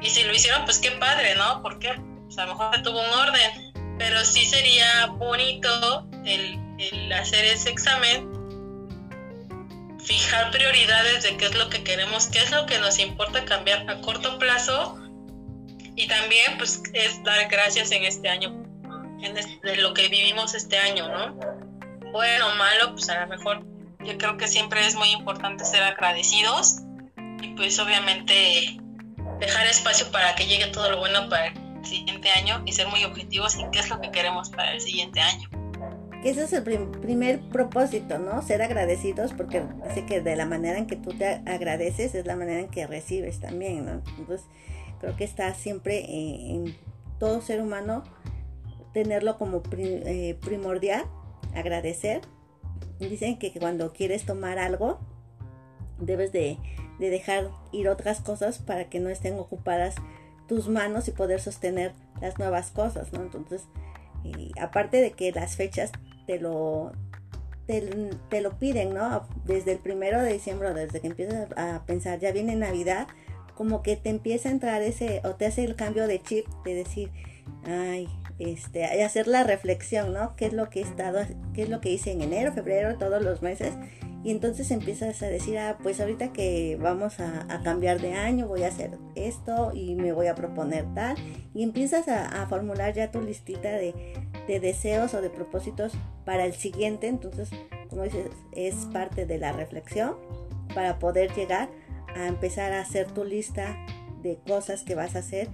y 0.02 0.10
si 0.10 0.24
lo 0.24 0.34
hicieron, 0.34 0.64
pues 0.64 0.80
qué 0.80 0.90
padre, 0.92 1.36
¿no? 1.36 1.62
Porque 1.62 1.94
pues 2.24 2.36
a 2.38 2.46
lo 2.46 2.54
mejor 2.54 2.82
tuvo 2.82 3.00
un 3.00 3.10
orden, 3.10 3.96
pero 3.96 4.24
sí 4.24 4.44
sería 4.44 5.06
bonito 5.06 6.04
el, 6.24 6.58
el 6.78 7.12
hacer 7.12 7.44
ese 7.44 7.70
examen, 7.70 8.28
fijar 10.04 10.50
prioridades 10.50 11.22
de 11.22 11.36
qué 11.36 11.46
es 11.46 11.54
lo 11.54 11.70
que 11.70 11.84
queremos, 11.84 12.26
qué 12.26 12.40
es 12.40 12.50
lo 12.50 12.66
que 12.66 12.78
nos 12.80 12.98
importa 12.98 13.44
cambiar 13.44 13.88
a 13.88 14.00
corto 14.00 14.36
plazo, 14.40 14.99
y 16.00 16.06
también 16.06 16.56
pues 16.56 16.82
es 16.94 17.22
dar 17.24 17.48
gracias 17.48 17.92
en 17.92 18.04
este 18.04 18.28
año 18.28 18.64
de 19.62 19.76
lo 19.76 19.92
que 19.92 20.08
vivimos 20.08 20.54
este 20.54 20.78
año, 20.78 21.08
¿no? 21.08 21.34
Bueno 22.10 22.54
malo, 22.56 22.92
pues 22.92 23.08
a 23.10 23.20
lo 23.20 23.26
mejor 23.26 23.62
yo 24.04 24.16
creo 24.16 24.38
que 24.38 24.48
siempre 24.48 24.86
es 24.86 24.94
muy 24.94 25.10
importante 25.10 25.64
ser 25.64 25.82
agradecidos 25.82 26.78
y 27.42 27.48
pues 27.48 27.78
obviamente 27.78 28.78
dejar 29.38 29.66
espacio 29.66 30.10
para 30.10 30.34
que 30.34 30.46
llegue 30.46 30.68
todo 30.68 30.90
lo 30.90 30.98
bueno 30.98 31.28
para 31.28 31.48
el 31.48 31.84
siguiente 31.84 32.30
año 32.30 32.62
y 32.64 32.72
ser 32.72 32.88
muy 32.88 33.04
objetivos 33.04 33.56
en 33.56 33.70
qué 33.70 33.80
es 33.80 33.90
lo 33.90 34.00
que 34.00 34.10
queremos 34.10 34.48
para 34.50 34.72
el 34.72 34.80
siguiente 34.80 35.20
año. 35.20 35.50
Ese 36.24 36.44
es 36.44 36.52
el 36.52 36.62
primer 36.62 37.40
propósito, 37.48 38.18
¿no? 38.18 38.42
Ser 38.42 38.62
agradecidos 38.62 39.32
porque 39.32 39.62
sé 39.94 40.04
que 40.06 40.20
de 40.20 40.36
la 40.36 40.46
manera 40.46 40.78
en 40.78 40.86
que 40.86 40.96
tú 40.96 41.12
te 41.12 41.42
agradeces 41.46 42.14
es 42.14 42.26
la 42.26 42.36
manera 42.36 42.60
en 42.60 42.68
que 42.68 42.86
recibes 42.86 43.40
también, 43.40 43.86
¿no? 43.86 44.02
Entonces 44.18 44.46
creo 45.00 45.16
que 45.16 45.24
está 45.24 45.52
siempre 45.54 46.04
en 46.08 46.76
todo 47.18 47.40
ser 47.40 47.60
humano 47.60 48.04
tenerlo 48.92 49.38
como 49.38 49.62
eh, 49.76 50.36
primordial, 50.40 51.04
agradecer. 51.54 52.22
Dicen 52.98 53.38
que 53.38 53.52
cuando 53.52 53.92
quieres 53.92 54.24
tomar 54.24 54.58
algo, 54.58 54.98
debes 55.98 56.32
de, 56.32 56.58
dejar 56.98 57.50
ir 57.72 57.88
otras 57.88 58.20
cosas 58.20 58.58
para 58.58 58.90
que 58.90 59.00
no 59.00 59.08
estén 59.08 59.38
ocupadas 59.38 59.94
tus 60.48 60.68
manos 60.68 61.08
y 61.08 61.12
poder 61.12 61.40
sostener 61.40 61.92
las 62.20 62.38
nuevas 62.38 62.70
cosas, 62.70 63.12
¿no? 63.12 63.22
Entonces, 63.22 63.62
aparte 64.60 65.00
de 65.00 65.12
que 65.12 65.32
las 65.32 65.56
fechas 65.56 65.92
te 66.26 66.38
lo, 66.38 66.92
te, 67.66 68.40
lo 68.40 68.58
piden, 68.58 68.92
¿no? 68.92 69.26
Desde 69.46 69.72
el 69.72 69.78
primero 69.78 70.20
de 70.20 70.34
diciembre, 70.34 70.74
desde 70.74 71.00
que 71.00 71.06
empiezas 71.06 71.48
a 71.56 71.84
pensar, 71.86 72.18
ya 72.18 72.32
viene 72.32 72.56
Navidad, 72.56 73.06
como 73.60 73.82
que 73.82 73.94
te 73.94 74.08
empieza 74.08 74.48
a 74.48 74.52
entrar 74.52 74.80
ese, 74.80 75.20
o 75.22 75.34
te 75.34 75.44
hace 75.44 75.62
el 75.64 75.76
cambio 75.76 76.06
de 76.06 76.18
chip 76.22 76.46
de 76.64 76.72
decir, 76.72 77.10
ay, 77.66 78.08
este, 78.38 78.86
hacer 79.02 79.28
la 79.28 79.44
reflexión, 79.44 80.14
¿no? 80.14 80.34
¿Qué 80.34 80.46
es 80.46 80.54
lo 80.54 80.70
que 80.70 80.80
he 80.80 80.82
estado, 80.82 81.20
qué 81.52 81.64
es 81.64 81.68
lo 81.68 81.82
que 81.82 81.90
hice 81.90 82.10
en 82.10 82.22
enero, 82.22 82.54
febrero, 82.54 82.96
todos 82.96 83.22
los 83.22 83.42
meses? 83.42 83.74
Y 84.24 84.30
entonces 84.30 84.70
empiezas 84.70 85.22
a 85.22 85.26
decir, 85.26 85.58
ah, 85.58 85.76
pues 85.82 86.00
ahorita 86.00 86.32
que 86.32 86.78
vamos 86.80 87.20
a, 87.20 87.60
cambiar 87.62 88.00
de 88.00 88.14
año, 88.14 88.48
voy 88.48 88.62
a 88.62 88.68
hacer 88.68 88.96
esto 89.14 89.72
y 89.74 89.94
me 89.94 90.12
voy 90.14 90.28
a 90.28 90.34
proponer 90.34 90.86
tal. 90.94 91.16
Y 91.52 91.62
empiezas 91.62 92.08
a, 92.08 92.46
formular 92.46 92.94
ya 92.94 93.10
tu 93.10 93.20
listita 93.20 93.72
de, 93.72 93.94
de, 94.48 94.60
deseos 94.60 95.12
o 95.12 95.20
de 95.20 95.28
propósitos 95.28 95.92
para 96.24 96.46
el 96.46 96.54
siguiente. 96.54 97.08
Entonces, 97.08 97.50
como 97.90 98.04
dices, 98.04 98.30
es 98.52 98.74
parte 98.86 99.26
de 99.26 99.36
la 99.36 99.52
reflexión 99.52 100.16
para 100.74 100.98
poder 100.98 101.34
llegar 101.34 101.68
a 102.16 102.26
empezar 102.26 102.72
a 102.72 102.80
hacer 102.80 103.10
tu 103.10 103.24
lista 103.24 103.76
de 104.22 104.38
cosas 104.46 104.82
que 104.82 104.94
vas 104.94 105.16
a 105.16 105.20
hacer 105.20 105.48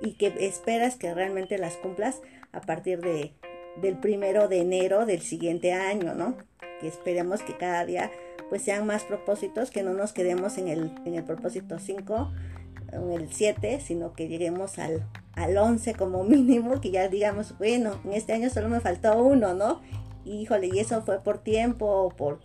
y 0.00 0.14
que 0.14 0.32
esperas 0.40 0.96
que 0.96 1.12
realmente 1.14 1.58
las 1.58 1.76
cumplas 1.76 2.20
a 2.52 2.60
partir 2.60 3.00
de, 3.00 3.34
del 3.80 3.98
primero 3.98 4.48
de 4.48 4.60
enero 4.60 5.06
del 5.06 5.20
siguiente 5.20 5.72
año, 5.72 6.14
¿no? 6.14 6.36
Que 6.80 6.88
esperemos 6.88 7.42
que 7.42 7.56
cada 7.56 7.84
día 7.84 8.10
pues 8.48 8.62
sean 8.62 8.86
más 8.86 9.04
propósitos, 9.04 9.70
que 9.70 9.82
no 9.82 9.92
nos 9.92 10.12
quedemos 10.12 10.56
en 10.58 10.68
el, 10.68 10.92
en 11.04 11.14
el 11.14 11.24
propósito 11.24 11.78
5 11.78 12.32
en 12.92 13.12
el 13.12 13.30
7, 13.30 13.80
sino 13.80 14.14
que 14.14 14.28
lleguemos 14.28 14.78
al, 14.78 15.06
al 15.34 15.56
11 15.56 15.94
como 15.94 16.24
mínimo, 16.24 16.80
que 16.80 16.90
ya 16.90 17.08
digamos, 17.08 17.56
bueno, 17.58 18.00
en 18.04 18.14
este 18.14 18.32
año 18.32 18.48
solo 18.48 18.68
me 18.68 18.80
faltó 18.80 19.22
uno, 19.22 19.54
¿no? 19.54 19.80
híjole, 20.28 20.68
y 20.72 20.78
eso 20.78 21.02
fue 21.02 21.20
por 21.20 21.38
tiempo 21.38 21.86
o 21.86 22.10
por, 22.10 22.40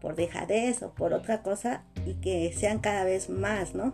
por 0.00 0.16
dejadez 0.16 0.82
o 0.82 0.90
por 0.90 1.12
otra 1.12 1.42
cosa, 1.42 1.82
y 2.06 2.14
que 2.14 2.54
sean 2.56 2.78
cada 2.78 3.04
vez 3.04 3.28
más, 3.28 3.74
¿no? 3.74 3.92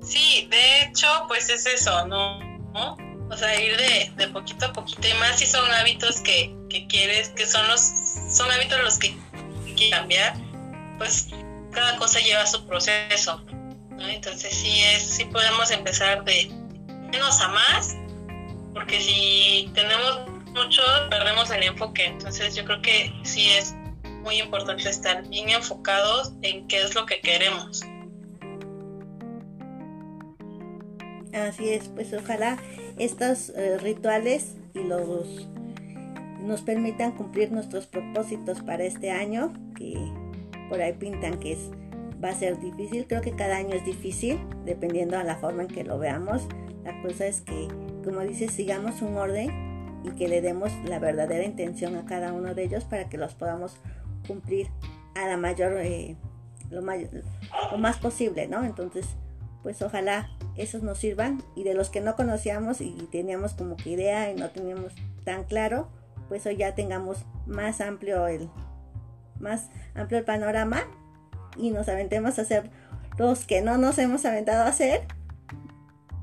Sí, 0.00 0.48
de 0.50 0.82
hecho, 0.82 1.06
pues 1.26 1.50
es 1.50 1.66
eso, 1.66 2.06
¿no? 2.06 2.38
O 3.30 3.36
sea, 3.36 3.60
ir 3.60 3.76
de, 3.76 4.12
de, 4.16 4.28
poquito 4.28 4.66
a 4.66 4.72
poquito 4.72 5.06
y 5.06 5.12
más 5.14 5.38
si 5.38 5.44
son 5.44 5.70
hábitos 5.70 6.20
que, 6.20 6.54
que 6.70 6.86
quieres, 6.86 7.28
que 7.30 7.46
son 7.46 7.66
los, 7.68 7.80
son 8.30 8.50
hábitos 8.50 8.80
los 8.82 8.98
que 8.98 9.14
quieres 9.76 9.90
cambiar, 9.90 10.34
pues 10.96 11.28
cada 11.72 11.96
cosa 11.96 12.20
lleva 12.20 12.46
su 12.46 12.66
proceso. 12.66 13.44
Entonces 13.98 14.54
sí 14.54 14.80
es, 14.94 15.02
sí 15.02 15.24
podemos 15.26 15.70
empezar 15.70 16.24
de 16.24 16.50
menos 17.12 17.40
a 17.40 17.48
más, 17.48 17.96
porque 18.74 19.00
si 19.00 19.70
tenemos 19.74 20.28
mucho, 20.52 20.82
perdemos 21.10 21.50
el 21.50 21.64
enfoque. 21.64 22.06
Entonces 22.06 22.54
yo 22.54 22.64
creo 22.64 22.82
que 22.82 23.12
sí 23.22 23.48
es 23.50 23.74
muy 24.22 24.40
importante 24.40 24.88
estar 24.88 25.26
bien 25.28 25.48
enfocados 25.50 26.32
en 26.42 26.66
qué 26.68 26.82
es 26.82 26.94
lo 26.94 27.06
que 27.06 27.20
queremos. 27.20 27.82
Así 31.32 31.68
es, 31.68 31.88
pues 31.88 32.12
ojalá 32.14 32.58
estos 32.98 33.50
eh, 33.50 33.78
rituales 33.78 34.56
y 34.74 34.80
los 34.80 35.46
nos 36.40 36.62
permitan 36.62 37.12
cumplir 37.12 37.52
nuestros 37.52 37.86
propósitos 37.86 38.62
para 38.62 38.84
este 38.84 39.10
año, 39.10 39.52
que 39.76 39.94
por 40.68 40.80
ahí 40.80 40.94
pintan 40.94 41.38
que 41.38 41.52
es 41.52 41.70
va 42.22 42.30
a 42.30 42.34
ser 42.34 42.58
difícil. 42.60 43.06
Creo 43.06 43.20
que 43.20 43.32
cada 43.32 43.56
año 43.56 43.74
es 43.74 43.84
difícil, 43.84 44.40
dependiendo 44.64 45.18
a 45.18 45.24
la 45.24 45.36
forma 45.36 45.62
en 45.62 45.68
que 45.68 45.84
lo 45.84 45.98
veamos. 45.98 46.42
La 46.84 47.00
cosa 47.02 47.26
es 47.26 47.42
que, 47.42 47.68
como 48.08 48.22
dices, 48.22 48.52
sigamos 48.52 49.02
un 49.02 49.18
orden 49.18 49.50
y 50.02 50.12
que 50.12 50.28
le 50.28 50.40
demos 50.40 50.72
la 50.86 50.98
verdadera 50.98 51.44
intención 51.44 51.94
a 51.94 52.06
cada 52.06 52.32
uno 52.32 52.54
de 52.54 52.64
ellos 52.64 52.84
para 52.84 53.10
que 53.10 53.18
los 53.18 53.34
podamos 53.34 53.76
cumplir 54.26 54.68
a 55.14 55.26
la 55.26 55.36
mayor, 55.36 55.74
eh, 55.76 56.16
lo, 56.70 56.80
lo 56.80 57.78
más 57.78 57.98
posible, 57.98 58.48
¿no? 58.48 58.64
Entonces, 58.64 59.06
pues 59.62 59.82
ojalá 59.82 60.30
esos 60.56 60.82
nos 60.82 60.96
sirvan 60.96 61.42
y 61.54 61.64
de 61.64 61.74
los 61.74 61.90
que 61.90 62.00
no 62.00 62.16
conocíamos 62.16 62.80
y 62.80 62.92
teníamos 63.12 63.52
como 63.52 63.76
que 63.76 63.90
idea 63.90 64.30
y 64.30 64.36
no 64.36 64.48
teníamos 64.48 64.94
tan 65.24 65.44
claro, 65.44 65.90
pues 66.28 66.46
hoy 66.46 66.56
ya 66.56 66.74
tengamos 66.74 67.26
más 67.46 67.82
amplio 67.82 68.26
el 68.26 68.48
más 69.38 69.68
amplio 69.94 70.18
el 70.18 70.24
panorama 70.24 70.84
y 71.58 71.72
nos 71.72 71.90
aventemos 71.90 72.38
a 72.38 72.42
hacer 72.42 72.70
los 73.18 73.44
que 73.44 73.60
no 73.60 73.76
nos 73.76 73.98
hemos 73.98 74.24
aventado 74.24 74.62
a 74.62 74.68
hacer 74.68 75.02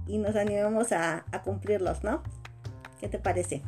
y 0.07 0.17
nos 0.17 0.35
animemos 0.35 0.91
a, 0.91 1.25
cumplirlos, 1.43 2.03
¿no? 2.03 2.23
¿Qué 2.99 3.07
te 3.07 3.19
parece? 3.19 3.61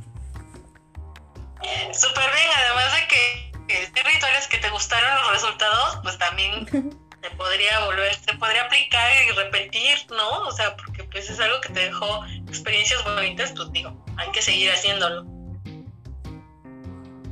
Súper 1.91 2.23
bien, 2.23 2.49
además 2.55 2.93
de 2.95 3.07
que 3.07 3.83
este 3.83 4.03
rituales 4.03 4.47
que 4.47 4.57
te 4.57 4.69
gustaron 4.69 5.09
los 5.21 5.31
resultados, 5.33 5.99
pues 6.03 6.17
también 6.17 6.65
se 7.21 7.29
podría 7.31 7.85
volver, 7.85 8.13
se 8.15 8.33
podría 8.35 8.63
aplicar 8.63 9.09
y 9.27 9.31
repetir, 9.31 9.97
¿no? 10.09 10.47
O 10.47 10.51
sea, 10.51 10.75
porque 10.77 11.03
pues 11.05 11.29
es 11.29 11.39
algo 11.39 11.59
que 11.61 11.69
te 11.69 11.79
dejó 11.81 12.25
experiencias 12.47 13.03
bonitas, 13.03 13.53
pues 13.55 13.71
digo, 13.71 14.05
hay 14.17 14.31
que 14.31 14.41
seguir 14.41 14.71
haciéndolo. 14.71 15.25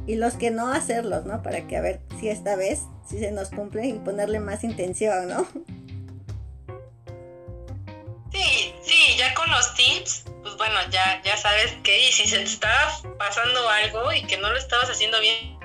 Y 0.07 0.15
los 0.15 0.35
que 0.35 0.51
no 0.51 0.71
hacerlos, 0.71 1.25
¿no? 1.25 1.41
Para 1.41 1.65
que 1.67 1.77
a 1.77 1.81
ver 1.81 2.01
si 2.19 2.29
esta 2.29 2.55
vez 2.55 2.81
si 3.07 3.19
se 3.19 3.31
nos 3.31 3.49
cumple 3.49 3.87
y 3.87 3.93
ponerle 3.93 4.39
más 4.39 4.63
intención, 4.63 5.27
¿no? 5.27 5.47
Sí, 8.81 9.15
ya 9.17 9.33
con 9.33 9.49
los 9.49 9.73
tips, 9.75 10.25
pues 10.41 10.55
bueno, 10.57 10.75
ya, 10.89 11.21
ya 11.23 11.37
sabes 11.37 11.73
que 11.83 12.07
y 12.07 12.11
si 12.11 12.27
se 12.27 12.37
te 12.37 12.43
está 12.43 12.91
pasando 13.17 13.67
algo 13.69 14.11
y 14.13 14.25
que 14.25 14.37
no 14.37 14.49
lo 14.49 14.57
estabas 14.57 14.89
haciendo 14.89 15.19
bien, 15.19 15.57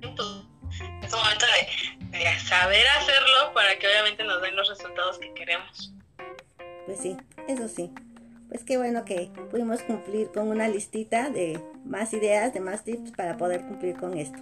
pues 0.00 0.28
es 1.02 1.12
un 1.12 1.20
momento 1.20 1.46
de, 1.46 2.18
de 2.18 2.40
saber 2.40 2.86
hacerlo 2.88 3.52
para 3.54 3.78
que 3.78 3.86
obviamente 3.86 4.24
nos 4.24 4.40
den 4.42 4.56
los 4.56 4.68
resultados 4.68 5.18
que 5.18 5.32
queremos. 5.34 5.92
Pues 6.86 7.00
sí, 7.00 7.16
eso 7.48 7.68
sí. 7.68 7.90
Pues 8.48 8.62
qué 8.62 8.78
bueno 8.78 9.04
que 9.04 9.30
pudimos 9.50 9.82
cumplir 9.82 10.30
con 10.30 10.48
una 10.48 10.68
listita 10.68 11.30
de 11.30 11.60
más 11.84 12.12
ideas, 12.12 12.54
de 12.54 12.60
más 12.60 12.84
tips 12.84 13.10
para 13.10 13.36
poder 13.36 13.62
cumplir 13.62 13.96
con 13.96 14.16
esto 14.16 14.38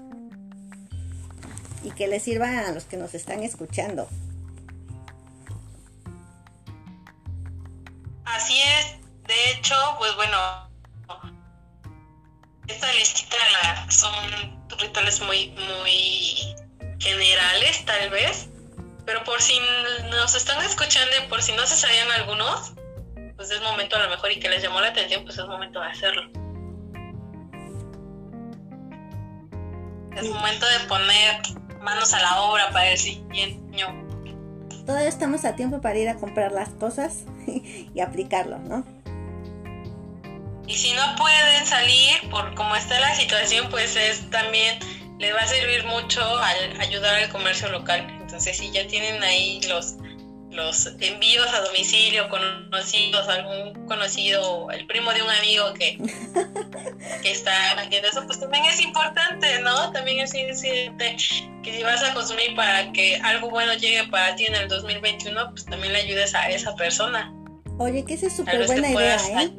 y 1.85 1.91
que 1.91 2.09
les 2.09 2.23
sirva 2.23 2.67
a 2.67 2.73
los 2.73 2.85
que 2.85 2.97
nos 2.97 3.15
están 3.15 3.43
escuchando. 3.43 4.09
Así 8.25 8.61
es, 8.61 8.97
de 9.27 9.51
hecho, 9.51 9.75
pues 9.99 10.15
bueno, 10.17 10.39
esta 12.67 12.93
listita 12.93 13.37
son 13.91 14.15
rituales 14.79 15.21
muy, 15.21 15.49
muy 15.49 16.55
generales 16.99 17.85
tal 17.85 18.11
vez, 18.11 18.49
pero 19.05 19.23
por 19.25 19.41
si 19.43 19.61
nos 20.11 20.35
están 20.35 20.65
escuchando 20.65 21.13
y 21.23 21.29
por 21.29 21.43
si 21.43 21.53
no 21.53 21.67
se 21.67 21.77
sabían 21.77 22.11
algunos, 22.13 22.73
pues 23.37 23.51
es 23.51 23.61
momento 23.61 23.97
a 23.97 24.05
lo 24.05 24.11
mejor 24.11 24.33
y 24.33 24.41
que 24.41 24.49
les 24.49 24.63
llamó 24.63 24.81
la 24.81 24.89
atención, 24.89 25.25
pues 25.25 25.39
es 25.39 25.47
momento 25.47 25.81
de 25.81 25.87
hacerlo. 25.87 26.23
Es 30.17 30.29
momento 30.29 30.67
de 30.67 30.79
poner 30.89 31.43
manos 31.83 32.15
a 32.15 32.23
la 32.23 32.41
obra 32.43 32.71
para 32.71 32.91
el 32.91 32.99
siguiente 32.99 33.83
año. 33.83 34.04
Todavía 34.87 35.09
estamos 35.09 35.45
a 35.45 35.57
tiempo 35.57 35.81
para 35.81 35.99
ir 35.99 36.09
a 36.09 36.17
comprar 36.17 36.53
las 36.53 36.69
cosas 36.71 37.25
y 37.95 38.01
aplicarlo, 38.01 38.59
¿no? 38.59 38.85
Y 40.67 40.75
si 40.75 40.93
no 40.95 41.03
pueden 41.17 41.67
salir 41.67 42.31
por 42.31 42.55
cómo 42.55 42.75
está 42.77 42.99
la 43.01 43.15
situación, 43.15 43.69
pues 43.71 43.97
es 43.97 44.31
también 44.31 44.79
les 45.19 45.35
va 45.35 45.41
a 45.41 45.47
servir 45.47 45.85
mucho 45.85 46.21
al 46.23 46.81
ayudar 46.81 47.15
al 47.15 47.29
comercio 47.31 47.69
local. 47.71 48.07
Entonces, 48.21 48.57
si 48.57 48.71
ya 48.71 48.87
tienen 48.87 49.23
ahí 49.23 49.61
los 49.69 49.97
los 50.55 50.87
envíos 51.01 51.47
a 51.53 51.61
domicilio, 51.61 52.29
conocidos, 52.29 53.29
algún 53.29 53.87
conocido, 53.87 54.71
el 54.71 54.87
primo 54.87 55.13
de 55.13 55.23
un 55.23 55.31
amigo 55.31 55.73
que, 55.75 55.99
que 57.23 57.31
está 57.31 57.73
haciendo 57.73 58.09
eso, 58.09 58.25
pues 58.27 58.41
también 58.41 58.65
es 58.65 58.81
importante, 58.81 59.61
¿no? 59.61 59.93
También 59.93 60.21
es 60.21 60.35
importante 60.35 61.17
que 61.63 61.73
si 61.73 61.83
vas 61.83 62.03
a 62.03 62.15
consumir 62.15 62.55
para 62.55 62.93
que 62.93 63.17
algo 63.17 63.51
bueno 63.51 63.75
llegue 63.75 64.05
para 64.09 64.37
ti 64.37 64.47
en 64.47 64.55
el 64.55 64.69
2021, 64.69 65.51
pues 65.51 65.65
también 65.65 65.93
le 65.93 66.01
ayudes 66.01 66.35
a 66.35 66.49
esa 66.49 66.75
persona. 66.77 67.33
Oye, 67.79 68.05
que 68.05 68.15
esa 68.15 68.27
es 68.27 68.37
súper 68.37 68.67
buena 68.67 68.91
idea, 68.91 69.17
¿eh? 69.17 69.51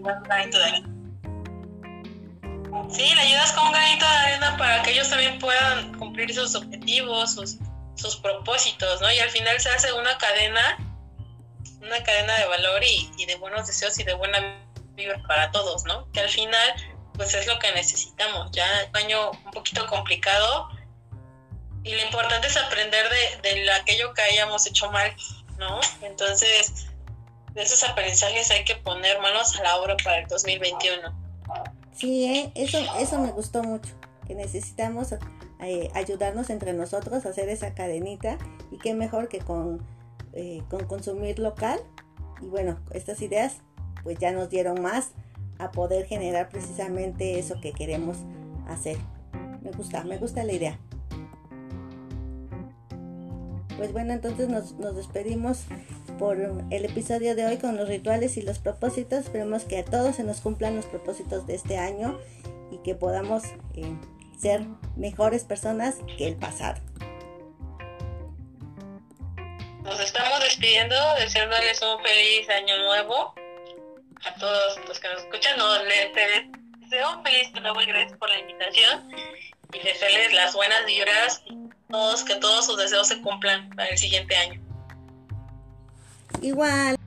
Sí, 2.89 3.15
le 3.15 3.21
ayudas 3.21 3.51
con 3.53 3.67
un 3.67 3.73
granito 3.73 4.05
de 4.05 4.11
arena 4.11 4.57
para 4.57 4.83
que 4.83 4.91
ellos 4.91 5.09
también 5.09 5.39
puedan 5.39 5.97
cumplir 5.97 6.33
sus 6.33 6.55
objetivos, 6.55 7.33
sus 7.33 7.57
sus 7.95 8.17
propósitos, 8.17 9.01
¿no? 9.01 9.11
Y 9.11 9.19
al 9.19 9.29
final 9.29 9.59
se 9.59 9.69
hace 9.69 9.91
una 9.93 10.17
cadena, 10.17 10.77
una 11.81 12.03
cadena 12.03 12.37
de 12.37 12.45
valor 12.45 12.83
y, 12.83 13.25
de 13.25 13.35
buenos 13.35 13.67
deseos 13.67 13.97
y 13.99 14.03
de 14.03 14.13
buena 14.13 14.61
vida 14.93 15.21
para 15.27 15.51
todos, 15.51 15.83
¿no? 15.85 16.11
Que 16.11 16.21
al 16.21 16.29
final, 16.29 16.73
pues 17.15 17.33
es 17.33 17.47
lo 17.47 17.57
que 17.59 17.71
necesitamos. 17.73 18.51
Ya 18.51 18.65
un 18.89 18.97
año 18.97 19.31
un 19.31 19.51
poquito 19.51 19.85
complicado 19.87 20.69
y 21.83 21.93
lo 21.93 22.01
importante 22.01 22.47
es 22.47 22.57
aprender 22.57 23.05
de, 23.43 23.51
de 23.51 23.71
aquello 23.71 24.13
que 24.13 24.21
hayamos 24.21 24.65
hecho 24.67 24.91
mal, 24.91 25.15
¿no? 25.57 25.79
Entonces, 26.01 26.87
de 27.55 27.61
esos 27.61 27.83
aprendizajes 27.83 28.51
hay 28.51 28.65
que 28.65 28.75
poner 28.75 29.19
manos 29.21 29.57
a 29.57 29.63
la 29.63 29.77
obra 29.77 29.95
para 30.03 30.19
el 30.19 30.27
2021. 30.27 31.25
Sí, 31.93 32.25
¿eh? 32.25 32.51
eso, 32.55 32.77
eso 32.99 33.17
me 33.19 33.31
gustó 33.31 33.63
mucho, 33.63 33.93
que 34.27 34.35
necesitamos 34.35 35.13
eh, 35.59 35.89
ayudarnos 35.93 36.49
entre 36.49 36.73
nosotros 36.73 37.25
a 37.25 37.29
hacer 37.29 37.49
esa 37.49 37.73
cadenita 37.73 38.37
y 38.71 38.77
qué 38.77 38.93
mejor 38.93 39.29
que 39.29 39.39
con, 39.39 39.81
eh, 40.33 40.63
con 40.69 40.85
consumir 40.85 41.39
local 41.39 41.79
y 42.41 42.47
bueno, 42.47 42.77
estas 42.91 43.21
ideas 43.21 43.57
pues 44.03 44.19
ya 44.19 44.31
nos 44.31 44.49
dieron 44.49 44.81
más 44.81 45.11
a 45.57 45.71
poder 45.71 46.05
generar 46.05 46.49
precisamente 46.49 47.39
eso 47.39 47.59
que 47.61 47.71
queremos 47.71 48.17
hacer. 48.67 48.97
Me 49.61 49.71
gusta, 49.71 50.03
me 50.03 50.17
gusta 50.17 50.43
la 50.43 50.53
idea. 50.53 50.79
Pues 53.77 53.91
bueno, 53.91 54.13
entonces 54.13 54.47
nos, 54.47 54.73
nos, 54.73 54.95
despedimos 54.95 55.63
por 56.17 56.37
el 56.37 56.85
episodio 56.85 57.35
de 57.35 57.45
hoy 57.45 57.57
con 57.57 57.75
los 57.75 57.89
rituales 57.89 58.37
y 58.37 58.41
los 58.41 58.59
propósitos. 58.59 59.19
Esperemos 59.19 59.63
que 59.65 59.79
a 59.79 59.85
todos 59.85 60.15
se 60.15 60.23
nos 60.23 60.39
cumplan 60.39 60.75
los 60.75 60.85
propósitos 60.85 61.45
de 61.45 61.55
este 61.55 61.77
año 61.77 62.17
y 62.71 62.77
que 62.79 62.95
podamos 62.95 63.43
eh, 63.73 63.95
ser 64.37 64.61
mejores 64.95 65.43
personas 65.43 65.97
que 66.17 66.27
el 66.27 66.35
pasado. 66.35 66.81
Nos 69.83 69.99
estamos 69.99 70.39
despidiendo, 70.39 70.95
deseándoles 71.19 71.81
un 71.81 72.03
feliz 72.03 72.49
año 72.49 72.77
nuevo 72.79 73.35
a 74.25 74.33
todos 74.39 74.79
los 74.87 74.99
que 74.99 75.07
nos 75.09 75.21
escuchan. 75.21 75.57
No, 75.57 75.83
les 75.83 76.11
deseo 76.79 77.17
un 77.17 77.23
feliz 77.23 77.51
nuevo 77.61 77.81
y 77.81 77.85
gracias 77.85 78.17
por 78.17 78.29
la 78.29 78.39
invitación 78.39 79.11
y 79.73 79.79
desearles 79.79 80.33
las 80.33 80.53
buenas 80.53 80.85
vibras 80.85 81.43
y 81.45 81.69
todos, 81.89 82.23
que 82.23 82.35
todos 82.37 82.65
sus 82.65 82.77
deseos 82.77 83.07
se 83.07 83.21
cumplan 83.21 83.69
para 83.71 83.89
el 83.89 83.97
siguiente 83.97 84.35
año. 84.35 84.61
Igual. 86.41 86.97